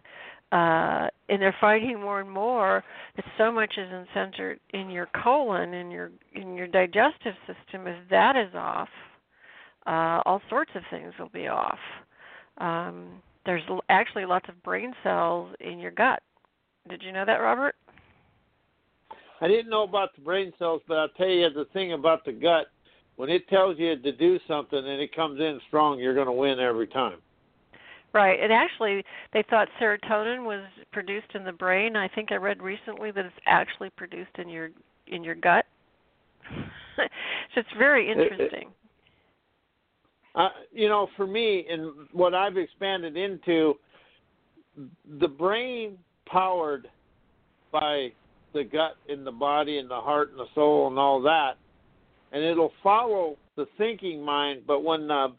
Uh, 0.51 1.07
and 1.29 1.41
they're 1.41 1.55
finding 1.61 1.99
more 1.99 2.19
and 2.19 2.29
more 2.29 2.83
that 3.15 3.25
so 3.37 3.51
much 3.51 3.73
is 3.77 3.87
centered 4.13 4.59
in 4.73 4.89
your 4.89 5.07
colon, 5.23 5.73
in 5.73 5.89
your 5.89 6.11
in 6.33 6.55
your 6.55 6.67
digestive 6.67 7.33
system. 7.47 7.87
If 7.87 8.09
that 8.09 8.35
is 8.35 8.53
off, 8.53 8.89
uh, 9.87 10.21
all 10.25 10.41
sorts 10.49 10.71
of 10.75 10.83
things 10.91 11.13
will 11.17 11.29
be 11.29 11.47
off. 11.47 11.79
Um, 12.57 13.21
there's 13.45 13.63
actually 13.89 14.25
lots 14.25 14.47
of 14.49 14.61
brain 14.61 14.93
cells 15.03 15.55
in 15.59 15.79
your 15.79 15.91
gut. 15.91 16.21
Did 16.89 17.01
you 17.01 17.11
know 17.11 17.25
that, 17.25 17.37
Robert? 17.37 17.75
I 19.41 19.47
didn't 19.47 19.69
know 19.69 19.83
about 19.83 20.15
the 20.15 20.21
brain 20.21 20.53
cells, 20.59 20.81
but 20.87 20.97
I'll 20.97 21.09
tell 21.09 21.27
you 21.27 21.49
the 21.49 21.65
thing 21.73 21.93
about 21.93 22.23
the 22.25 22.31
gut. 22.31 22.67
When 23.15 23.29
it 23.29 23.47
tells 23.49 23.77
you 23.77 23.99
to 23.99 24.11
do 24.11 24.39
something 24.47 24.77
and 24.77 25.01
it 25.01 25.15
comes 25.15 25.39
in 25.39 25.59
strong, 25.67 25.99
you're 25.99 26.15
going 26.15 26.27
to 26.27 26.31
win 26.31 26.59
every 26.59 26.87
time. 26.87 27.17
Right, 28.13 28.39
and 28.41 28.51
actually, 28.51 29.03
they 29.33 29.43
thought 29.49 29.67
serotonin 29.79 30.45
was 30.45 30.63
produced 30.91 31.27
in 31.33 31.43
the 31.43 31.51
brain. 31.51 31.95
I 31.95 32.07
think 32.09 32.31
I 32.31 32.35
read 32.35 32.61
recently 32.61 33.11
that 33.11 33.25
it's 33.25 33.35
actually 33.47 33.89
produced 33.91 34.31
in 34.37 34.49
your 34.49 34.69
in 35.07 35.23
your 35.23 35.35
gut. 35.35 35.65
so 36.97 37.03
it's 37.55 37.69
very 37.77 38.09
interesting. 38.11 38.39
It, 38.39 38.55
it, 38.57 38.67
uh, 40.35 40.49
you 40.73 40.89
know, 40.89 41.07
for 41.15 41.25
me, 41.25 41.65
and 41.69 41.91
what 42.11 42.33
I've 42.33 42.57
expanded 42.57 43.15
into, 43.15 43.75
the 45.19 45.27
brain 45.27 45.97
powered 46.25 46.87
by 47.71 48.11
the 48.53 48.63
gut 48.63 48.95
and 49.09 49.25
the 49.25 49.31
body 49.31 49.77
and 49.77 49.89
the 49.89 49.99
heart 49.99 50.31
and 50.31 50.39
the 50.39 50.47
soul 50.55 50.87
and 50.87 50.97
all 50.97 51.21
that, 51.21 51.53
and 52.31 52.43
it'll 52.43 52.73
follow 52.83 53.37
the 53.55 53.65
thinking 53.77 54.23
mind. 54.23 54.63
But 54.67 54.83
when 54.83 55.07
the 55.07 55.33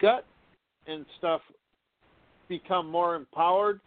gut 0.00 0.24
and 0.86 1.04
stuff 1.18 1.40
become 2.48 2.90
more 2.90 3.14
empowered 3.14 3.80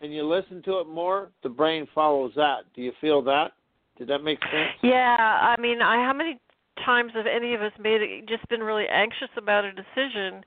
and 0.00 0.12
you 0.12 0.24
listen 0.24 0.62
to 0.64 0.80
it 0.80 0.88
more, 0.88 1.30
the 1.42 1.48
brain 1.48 1.86
follows 1.94 2.32
that. 2.36 2.60
Do 2.74 2.82
you 2.82 2.92
feel 3.00 3.22
that? 3.22 3.52
Did 3.98 4.08
that 4.08 4.20
make 4.20 4.40
sense? 4.40 4.70
Yeah, 4.82 5.16
I 5.18 5.60
mean, 5.60 5.82
I 5.82 6.04
how 6.04 6.12
many 6.12 6.38
times 6.84 7.12
have 7.14 7.26
any 7.26 7.54
of 7.54 7.60
us 7.60 7.72
made 7.78 8.00
it 8.02 8.28
just 8.28 8.48
been 8.48 8.60
really 8.62 8.86
anxious 8.88 9.28
about 9.36 9.64
a 9.64 9.72
decision 9.72 10.42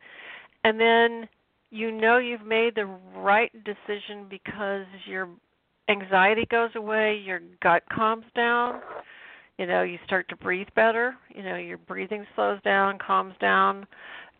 and 0.66 0.80
then 0.80 1.30
you 1.70 1.92
know 1.92 2.18
you've 2.18 2.46
made 2.46 2.76
the 2.76 2.86
right 3.16 3.52
decision 3.64 4.26
because 4.30 4.86
your 5.08 5.30
anxiety 5.90 6.46
goes 6.50 6.72
away, 6.76 7.22
your 7.24 7.42
gut 7.62 7.84
calms 7.92 8.26
down, 8.36 8.82
you 9.58 9.66
know, 9.66 9.84
you 9.84 9.98
start 10.06 10.28
to 10.30 10.36
breathe 10.36 10.68
better, 10.76 11.16
you 11.34 11.44
know, 11.44 11.56
your 11.56 11.78
breathing 11.78 12.26
slows 12.36 12.62
down, 12.64 12.98
calms 12.98 13.36
down. 13.40 13.86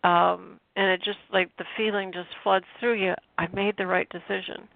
Um 0.04 0.60
and 0.76 0.90
it 0.90 1.02
just 1.02 1.18
like 1.32 1.50
the 1.56 1.64
feeling 1.76 2.12
just 2.12 2.28
floods 2.42 2.66
through 2.78 3.02
you. 3.02 3.14
I 3.38 3.46
made 3.54 3.74
the 3.78 3.86
right 3.86 4.08
decision. 4.10 4.68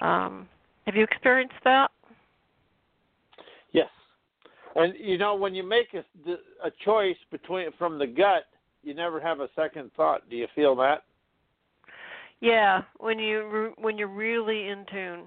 Um 0.00 0.48
have 0.86 0.96
you 0.96 1.04
experienced 1.04 1.54
that? 1.64 1.90
Yes. 3.72 3.88
And 4.74 4.94
you 4.98 5.18
know 5.18 5.34
when 5.34 5.54
you 5.54 5.62
make 5.62 5.94
a 5.94 6.04
a 6.64 6.70
choice 6.84 7.16
between 7.30 7.70
from 7.78 7.98
the 7.98 8.06
gut, 8.06 8.44
you 8.82 8.94
never 8.94 9.20
have 9.20 9.40
a 9.40 9.48
second 9.54 9.90
thought. 9.96 10.28
Do 10.28 10.36
you 10.36 10.48
feel 10.54 10.74
that? 10.76 11.04
Yeah, 12.40 12.82
when 12.98 13.18
you 13.18 13.72
when 13.78 13.96
you're 13.96 14.08
really 14.08 14.68
in 14.68 14.84
tune. 14.90 15.22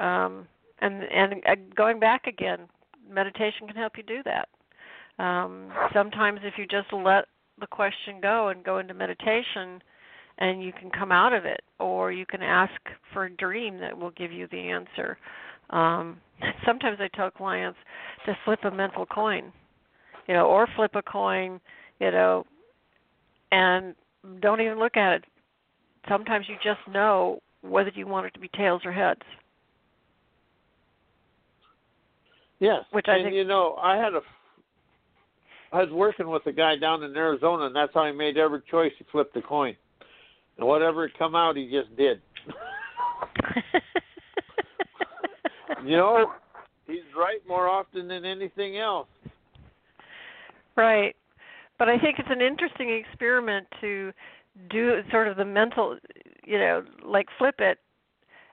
Um, 0.00 0.46
and 0.80 1.02
and 1.04 1.74
going 1.74 2.00
back 2.00 2.26
again, 2.26 2.60
meditation 3.08 3.66
can 3.66 3.76
help 3.76 3.92
you 3.96 4.02
do 4.02 4.22
that. 4.24 4.48
Um, 5.22 5.70
sometimes 5.92 6.40
if 6.42 6.54
you 6.56 6.66
just 6.66 6.92
let 6.92 7.26
the 7.60 7.66
question 7.66 8.20
go 8.22 8.48
and 8.48 8.64
go 8.64 8.78
into 8.78 8.94
meditation, 8.94 9.82
and 10.38 10.62
you 10.62 10.72
can 10.72 10.90
come 10.90 11.12
out 11.12 11.34
of 11.34 11.44
it, 11.44 11.60
or 11.78 12.10
you 12.12 12.24
can 12.24 12.42
ask 12.42 12.72
for 13.12 13.26
a 13.26 13.30
dream 13.30 13.78
that 13.78 13.96
will 13.96 14.12
give 14.12 14.32
you 14.32 14.48
the 14.50 14.56
answer. 14.56 15.18
Um, 15.70 16.18
sometimes 16.66 16.98
I 17.00 17.08
tell 17.14 17.30
clients 17.30 17.78
to 18.26 18.36
flip 18.44 18.60
a 18.64 18.70
mental 18.70 19.04
coin, 19.04 19.52
you 20.26 20.34
know, 20.34 20.46
or 20.46 20.66
flip 20.76 20.92
a 20.94 21.02
coin, 21.02 21.60
you 22.00 22.10
know, 22.10 22.46
and 23.52 23.94
don't 24.40 24.62
even 24.62 24.78
look 24.78 24.96
at 24.96 25.12
it 25.14 25.24
sometimes 26.08 26.46
you 26.48 26.56
just 26.62 26.80
know 26.92 27.40
whether 27.62 27.90
you 27.94 28.06
want 28.06 28.26
it 28.26 28.34
to 28.34 28.40
be 28.40 28.48
tails 28.48 28.82
or 28.84 28.92
heads. 28.92 29.22
Yes, 32.60 32.84
which 32.92 33.06
I 33.08 33.16
and 33.16 33.24
think 33.24 33.34
you 33.34 33.44
know, 33.44 33.74
I 33.82 33.96
had 33.96 34.14
a, 34.14 34.20
I 35.72 35.82
was 35.82 35.90
working 35.90 36.28
with 36.28 36.46
a 36.46 36.52
guy 36.52 36.76
down 36.76 37.02
in 37.02 37.16
Arizona, 37.16 37.64
and 37.64 37.74
that's 37.74 37.92
how 37.94 38.06
he 38.06 38.12
made 38.12 38.36
every 38.36 38.60
choice. 38.70 38.92
He 38.98 39.06
flipped 39.10 39.34
a 39.36 39.42
coin, 39.42 39.74
and 40.58 40.68
whatever 40.68 41.08
had 41.08 41.18
come 41.18 41.34
out, 41.34 41.56
he 41.56 41.70
just 41.70 41.96
did. 41.96 42.20
you 45.86 45.96
know, 45.96 46.32
he's 46.86 46.98
right 47.16 47.40
more 47.48 47.66
often 47.66 48.06
than 48.06 48.26
anything 48.26 48.76
else. 48.76 49.08
Right, 50.76 51.16
but 51.78 51.88
I 51.88 51.98
think 51.98 52.18
it's 52.18 52.28
an 52.30 52.42
interesting 52.42 52.90
experiment 52.90 53.66
to 53.80 54.12
do 54.68 55.00
sort 55.10 55.28
of 55.28 55.38
the 55.38 55.46
mental, 55.46 55.96
you 56.44 56.58
know, 56.58 56.84
like 57.04 57.26
flip 57.38 57.54
it 57.58 57.78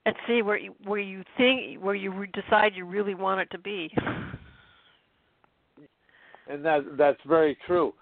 and 0.08 0.16
see 0.26 0.42
where 0.42 0.58
you 0.58 0.74
where 0.86 1.02
you 1.02 1.22
think 1.36 1.84
where 1.84 1.94
you 1.94 2.26
decide 2.28 2.72
you 2.74 2.86
really 2.86 3.14
want 3.14 3.42
it 3.42 3.52
to 3.52 3.58
be. 3.58 3.94
And 6.50 6.64
that 6.64 6.98
that's 6.98 7.20
very 7.28 7.58
true. 7.68 7.94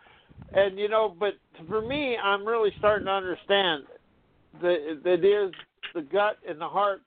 And 0.53 0.77
you 0.77 0.87
know, 0.87 1.15
but 1.19 1.33
for 1.67 1.81
me, 1.81 2.15
I'm 2.15 2.45
really 2.45 2.69
starting 2.77 3.07
to 3.07 3.11
understand 3.11 3.85
that 4.61 4.99
that 5.03 5.25
is 5.25 5.51
the 5.95 6.03
gut 6.03 6.37
and 6.47 6.61
the 6.61 6.67
heart. 6.67 7.01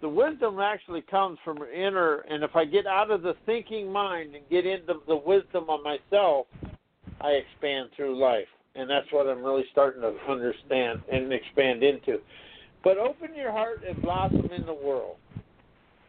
The 0.00 0.08
wisdom 0.08 0.58
actually 0.58 1.02
comes 1.02 1.38
from 1.44 1.58
inner, 1.58 2.24
and 2.28 2.42
if 2.42 2.56
I 2.56 2.64
get 2.64 2.86
out 2.86 3.12
of 3.12 3.22
the 3.22 3.34
thinking 3.46 3.92
mind 3.92 4.34
and 4.34 4.42
get 4.50 4.66
into 4.66 4.94
the 5.06 5.14
wisdom 5.14 5.66
of 5.68 5.80
myself, 5.84 6.46
I 7.20 7.32
expand 7.32 7.90
through 7.94 8.18
life 8.18 8.48
and 8.74 8.88
that's 8.88 9.06
what 9.10 9.26
I'm 9.26 9.42
really 9.42 9.64
starting 9.72 10.00
to 10.02 10.14
understand 10.28 11.00
and 11.10 11.32
expand 11.32 11.82
into. 11.82 12.18
But 12.82 12.98
open 12.98 13.34
your 13.34 13.52
heart 13.52 13.82
and 13.86 14.00
blossom 14.02 14.48
in 14.56 14.64
the 14.64 14.74
world. 14.74 15.16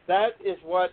That 0.07 0.29
is 0.43 0.57
what 0.63 0.91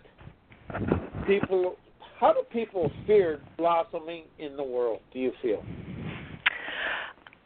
people. 1.26 1.76
How 2.18 2.32
do 2.32 2.42
people 2.52 2.90
fear 3.06 3.40
blossoming 3.56 4.24
in 4.38 4.56
the 4.56 4.62
world? 4.62 5.00
Do 5.12 5.20
you 5.20 5.32
feel? 5.40 5.62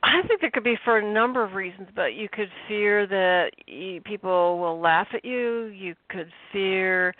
I 0.02 0.26
think 0.26 0.42
it 0.42 0.52
could 0.52 0.64
be 0.64 0.76
for 0.84 0.98
a 0.98 1.12
number 1.12 1.44
of 1.44 1.52
reasons, 1.52 1.88
but 1.94 2.14
you 2.14 2.28
could 2.30 2.48
fear 2.66 3.06
that 3.06 3.50
people 4.04 4.58
will 4.58 4.80
laugh 4.80 5.08
at 5.14 5.24
you. 5.24 5.66
You 5.66 5.94
could 6.08 6.30
fear 6.52 7.14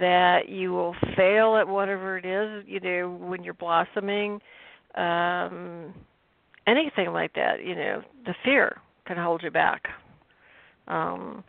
that 0.00 0.48
you 0.48 0.72
will 0.72 0.94
fail 1.16 1.56
at 1.56 1.66
whatever 1.66 2.16
it 2.16 2.24
is 2.24 2.64
you 2.68 2.78
know 2.80 3.10
when 3.10 3.42
you're 3.42 3.54
blossoming. 3.54 4.38
Um, 4.94 5.94
anything 6.66 7.12
like 7.12 7.34
that, 7.34 7.64
you 7.64 7.74
know, 7.74 8.02
the 8.26 8.34
fear 8.44 8.80
can 9.06 9.16
hold 9.16 9.42
you 9.42 9.50
back. 9.50 9.82
Um, 10.88 11.44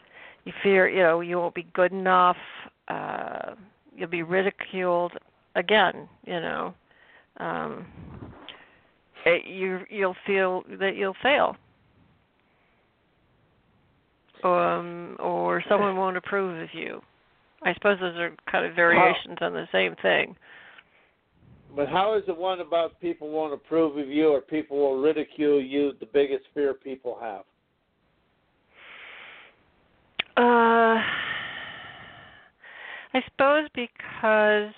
you 0.45 0.53
fear, 0.61 0.89
you 0.89 1.03
know, 1.03 1.21
you 1.21 1.37
won't 1.37 1.55
be 1.55 1.67
good 1.73 1.91
enough. 1.91 2.37
Uh, 2.87 3.55
you'll 3.95 4.09
be 4.09 4.23
ridiculed 4.23 5.13
again. 5.55 6.07
You 6.25 6.39
know, 6.39 6.73
um, 7.37 7.85
it, 9.25 9.47
you 9.47 9.79
you'll 9.89 10.15
feel 10.25 10.63
that 10.79 10.95
you'll 10.95 11.15
fail, 11.23 11.55
um, 14.43 15.15
or 15.19 15.63
someone 15.69 15.95
won't 15.95 16.17
approve 16.17 16.61
of 16.61 16.69
you. 16.73 17.01
I 17.63 17.73
suppose 17.75 17.97
those 17.99 18.17
are 18.17 18.35
kind 18.51 18.65
of 18.65 18.75
variations 18.75 19.37
on 19.39 19.53
the 19.53 19.67
same 19.71 19.95
thing. 20.01 20.35
But 21.75 21.87
how 21.87 22.15
is 22.15 22.23
the 22.27 22.33
one 22.33 22.59
about 22.59 22.99
people 22.99 23.29
won't 23.29 23.53
approve 23.53 23.97
of 23.97 24.07
you 24.07 24.27
or 24.27 24.41
people 24.41 24.77
will 24.77 25.01
ridicule 25.01 25.61
you 25.61 25.93
the 25.99 26.05
biggest 26.05 26.43
fear 26.53 26.73
people 26.73 27.17
have? 27.19 27.43
Uh, 30.35 30.99
I 33.15 33.21
suppose 33.25 33.67
because, 33.75 34.73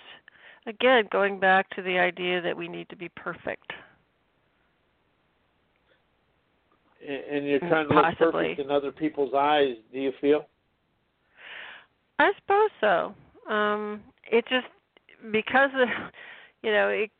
again, 0.67 1.07
going 1.11 1.39
back 1.39 1.69
to 1.75 1.81
the 1.81 1.97
idea 1.97 2.41
that 2.41 2.55
we 2.55 2.67
need 2.67 2.89
to 2.89 2.95
be 2.95 3.09
perfect. 3.09 3.71
And 7.07 7.47
you're 7.47 7.59
trying 7.59 7.87
to 7.87 7.93
look 7.93 8.03
Possibly. 8.03 8.49
perfect 8.49 8.59
in 8.61 8.71
other 8.71 8.91
people's 8.91 9.33
eyes. 9.33 9.75
Do 9.93 9.99
you 9.99 10.11
feel? 10.19 10.47
I 12.17 12.31
suppose 12.39 12.69
so. 12.81 13.13
Um, 13.53 14.01
it 14.31 14.43
just 14.49 14.65
because 15.31 15.69
of 15.75 15.87
you 16.63 16.71
know 16.71 16.89
it 16.89 17.11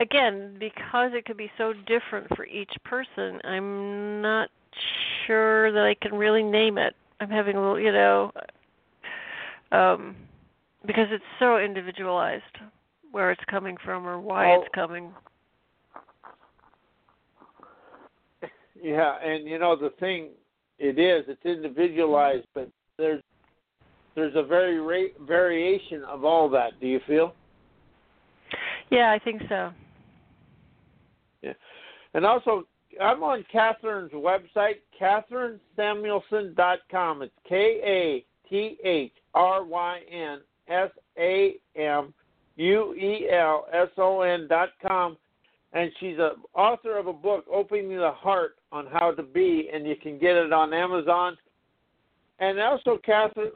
again 0.00 0.56
because 0.58 1.10
it 1.14 1.24
could 1.24 1.36
be 1.36 1.50
so 1.58 1.72
different 1.86 2.26
for 2.34 2.46
each 2.46 2.72
person 2.84 3.40
i'm 3.44 4.22
not 4.22 4.48
sure 5.26 5.70
that 5.72 5.84
i 5.84 5.94
can 6.00 6.14
really 6.16 6.42
name 6.42 6.78
it 6.78 6.94
i'm 7.20 7.30
having 7.30 7.56
a 7.56 7.60
little 7.60 7.80
you 7.80 7.92
know 7.92 8.32
um 9.72 10.16
because 10.86 11.06
it's 11.10 11.24
so 11.38 11.58
individualized 11.58 12.42
where 13.10 13.30
it's 13.30 13.42
coming 13.48 13.76
from 13.84 14.06
or 14.06 14.20
why 14.20 14.52
Oh. 14.52 14.60
it's 14.62 14.74
coming 14.74 15.12
Yeah, 18.82 19.16
and 19.22 19.46
you 19.46 19.58
know 19.60 19.76
the 19.76 19.90
thing, 20.00 20.30
it 20.78 20.98
is 20.98 21.24
it's 21.28 21.44
individualized, 21.44 22.46
but 22.52 22.68
there's 22.98 23.22
there's 24.16 24.34
a 24.34 24.42
very 24.42 24.80
ra- 24.80 25.14
variation 25.26 26.02
of 26.04 26.24
all 26.24 26.48
that. 26.50 26.80
Do 26.80 26.86
you 26.88 27.00
feel? 27.06 27.34
yeah 28.90 29.10
i 29.12 29.18
think 29.18 29.40
so 29.48 29.70
Yeah, 31.42 31.52
And 32.14 32.26
also, 32.26 32.64
I'm 33.00 33.22
on 33.22 33.44
Kathryn's 33.52 34.12
website, 34.12 34.80
KathrynSamuelson.com. 35.00 37.22
It's 37.22 37.32
K 37.48 37.80
A 37.84 38.24
T 38.48 38.76
H 38.84 39.12
R 39.34 39.64
Y 39.64 40.00
N 40.10 40.40
S 40.68 40.90
A 41.18 41.56
M 41.76 42.12
U 42.56 42.94
E 42.94 43.28
L 43.30 43.66
S 43.72 43.88
O 43.96 44.22
N 44.22 44.48
dot 44.48 44.70
com. 44.86 45.16
And 45.72 45.90
she's 46.00 46.18
a 46.18 46.32
author 46.54 46.98
of 46.98 47.06
a 47.06 47.14
book, 47.14 47.44
Opening 47.50 47.96
the 47.96 48.10
Heart 48.10 48.56
on 48.72 48.86
How 48.86 49.12
to 49.12 49.22
Be, 49.22 49.70
and 49.72 49.86
you 49.86 49.96
can 49.96 50.18
get 50.18 50.36
it 50.36 50.52
on 50.52 50.74
Amazon. 50.74 51.38
And 52.40 52.60
also, 52.60 52.98
Kathryn, 53.06 53.52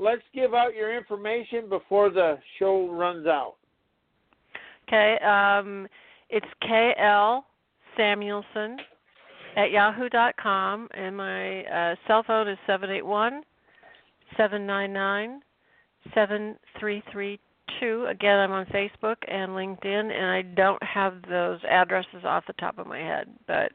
let's 0.00 0.22
give 0.34 0.54
out 0.54 0.74
your 0.74 0.96
information 0.96 1.68
before 1.68 2.10
the 2.10 2.38
show 2.58 2.90
runs 2.90 3.26
out. 3.26 3.56
okay 4.88 5.18
um 5.18 5.86
it's 6.30 6.46
kl 6.62 7.44
samuelson 7.96 8.78
at 9.56 9.70
yahoo 9.70 10.08
dot 10.08 10.34
com 10.36 10.88
and 10.94 11.16
my 11.16 11.62
uh 11.64 11.94
cell 12.06 12.22
phone 12.26 12.48
is 12.48 12.58
seven 12.66 12.90
eight 12.90 13.04
one 13.04 13.42
seven 14.36 14.66
nine 14.66 14.92
nine 14.92 15.40
seven 16.14 16.56
three 16.78 17.02
three 17.12 17.38
two. 17.78 18.06
Again, 18.08 18.38
I'm 18.38 18.52
on 18.52 18.66
Facebook 18.66 19.16
and 19.28 19.52
LinkedIn, 19.52 20.12
and 20.12 20.26
I 20.26 20.42
don't 20.42 20.82
have 20.82 21.14
those 21.28 21.60
addresses 21.68 22.24
off 22.24 22.44
the 22.46 22.52
top 22.54 22.78
of 22.78 22.86
my 22.86 22.98
head, 22.98 23.28
but 23.46 23.72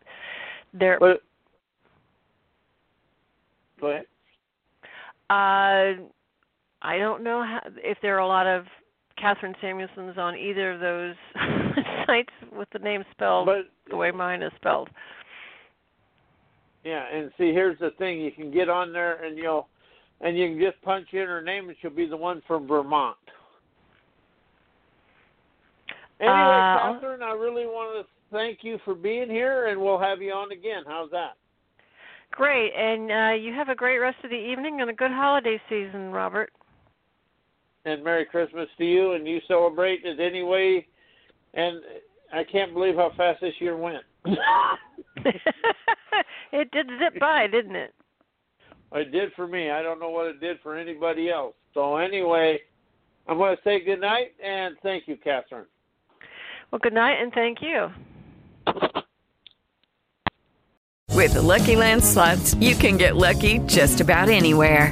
they're. 0.74 1.00
But, 1.00 1.22
go 3.80 3.88
ahead. 3.88 4.06
Uh, 5.30 6.04
I 6.82 6.98
don't 6.98 7.24
know 7.24 7.44
how, 7.44 7.62
if 7.78 7.98
there 8.02 8.16
are 8.16 8.20
a 8.20 8.28
lot 8.28 8.46
of 8.46 8.66
Kathryn 9.22 9.56
Samuelsons 9.62 10.18
on 10.18 10.36
either 10.36 10.74
of 10.74 10.80
those 10.80 11.16
sites 12.08 12.34
with 12.56 12.68
the 12.72 12.80
name 12.80 13.04
spelled 13.12 13.46
But 13.46 13.70
the 13.90 13.96
way 13.98 14.12
mine 14.12 14.42
is 14.42 14.52
spelled. 14.58 14.90
yeah, 16.84 17.06
and 17.14 17.32
see, 17.38 17.52
here's 17.52 17.80
the 17.80 17.92
thing: 17.98 18.20
you 18.20 18.32
can 18.32 18.52
get 18.52 18.70
on 18.70 18.94
there 18.94 19.24
and 19.24 19.38
you'll, 19.38 19.68
and 20.22 20.38
you 20.38 20.50
can 20.50 20.60
just 20.60 20.82
punch 20.84 21.08
in 21.14 21.20
her 21.28 21.42
name, 21.42 21.68
and 21.70 21.78
she'll 21.82 21.92
be 21.92 22.06
the 22.08 22.18
one 22.18 22.42
from 22.48 22.68
Vermont. 22.68 23.18
Anyway, 26.20 26.34
Uh, 26.34 26.94
Kathryn, 26.94 27.22
I 27.22 27.34
really 27.34 27.66
want 27.66 28.06
to 28.06 28.12
thank 28.32 28.60
you 28.62 28.80
for 28.86 28.96
being 28.96 29.30
here, 29.30 29.68
and 29.68 29.82
we'll 29.82 30.00
have 30.00 30.22
you 30.22 30.32
on 30.32 30.52
again. 30.52 30.84
How's 30.88 31.12
that? 31.12 31.34
Great, 32.32 32.72
and 32.74 33.12
uh, 33.12 33.34
you 33.36 33.54
have 33.54 33.70
a 33.70 33.76
great 33.76 33.98
rest 33.98 34.18
of 34.24 34.30
the 34.30 34.36
evening 34.36 34.82
and 34.82 34.90
a 34.90 34.94
good 34.94 35.12
holiday 35.12 35.60
season, 35.70 36.12
Robert. 36.12 36.52
And 37.86 38.04
Merry 38.04 38.26
Christmas 38.26 38.68
to 38.78 38.86
you, 38.86 39.14
and 39.14 39.28
you 39.28 39.40
celebrate 39.48 40.06
it 40.06 40.20
anyway. 40.20 40.88
And 41.56 41.82
I 42.34 42.44
can't 42.44 42.74
believe 42.74 42.96
how 42.96 43.12
fast 43.18 43.42
this 43.42 43.54
year 43.60 43.78
went. 43.78 44.04
it 46.52 46.72
did 46.72 46.88
zip 47.00 47.20
by, 47.20 47.48
didn't 47.48 47.76
it? 47.76 47.94
It 48.94 49.12
did 49.12 49.34
for 49.36 49.48
me. 49.48 49.72
I 49.72 49.82
don't 49.82 50.00
know 50.00 50.10
what 50.10 50.28
it 50.28 50.40
did 50.40 50.60
for 50.62 50.78
anybody 50.78 51.30
else. 51.30 51.56
So 51.74 51.98
anyway, 51.98 52.60
I'm 53.28 53.38
going 53.38 53.56
to 53.56 53.62
say 53.64 53.84
good 53.84 54.02
night 54.02 54.34
and 54.44 54.76
thank 54.84 55.08
you, 55.08 55.18
Kathryn. 55.18 55.66
Well, 56.72 56.80
good 56.82 56.94
night 56.94 57.22
and 57.22 57.34
thank 57.34 57.62
you. 57.62 57.90
With 61.12 61.34
the 61.34 61.42
Lucky 61.42 61.76
Land 61.76 62.04
slots, 62.04 62.54
you 62.56 62.76
can 62.76 62.98
get 62.98 63.16
lucky 63.16 63.60
just 63.60 64.02
about 64.02 64.30
anywhere. 64.30 64.92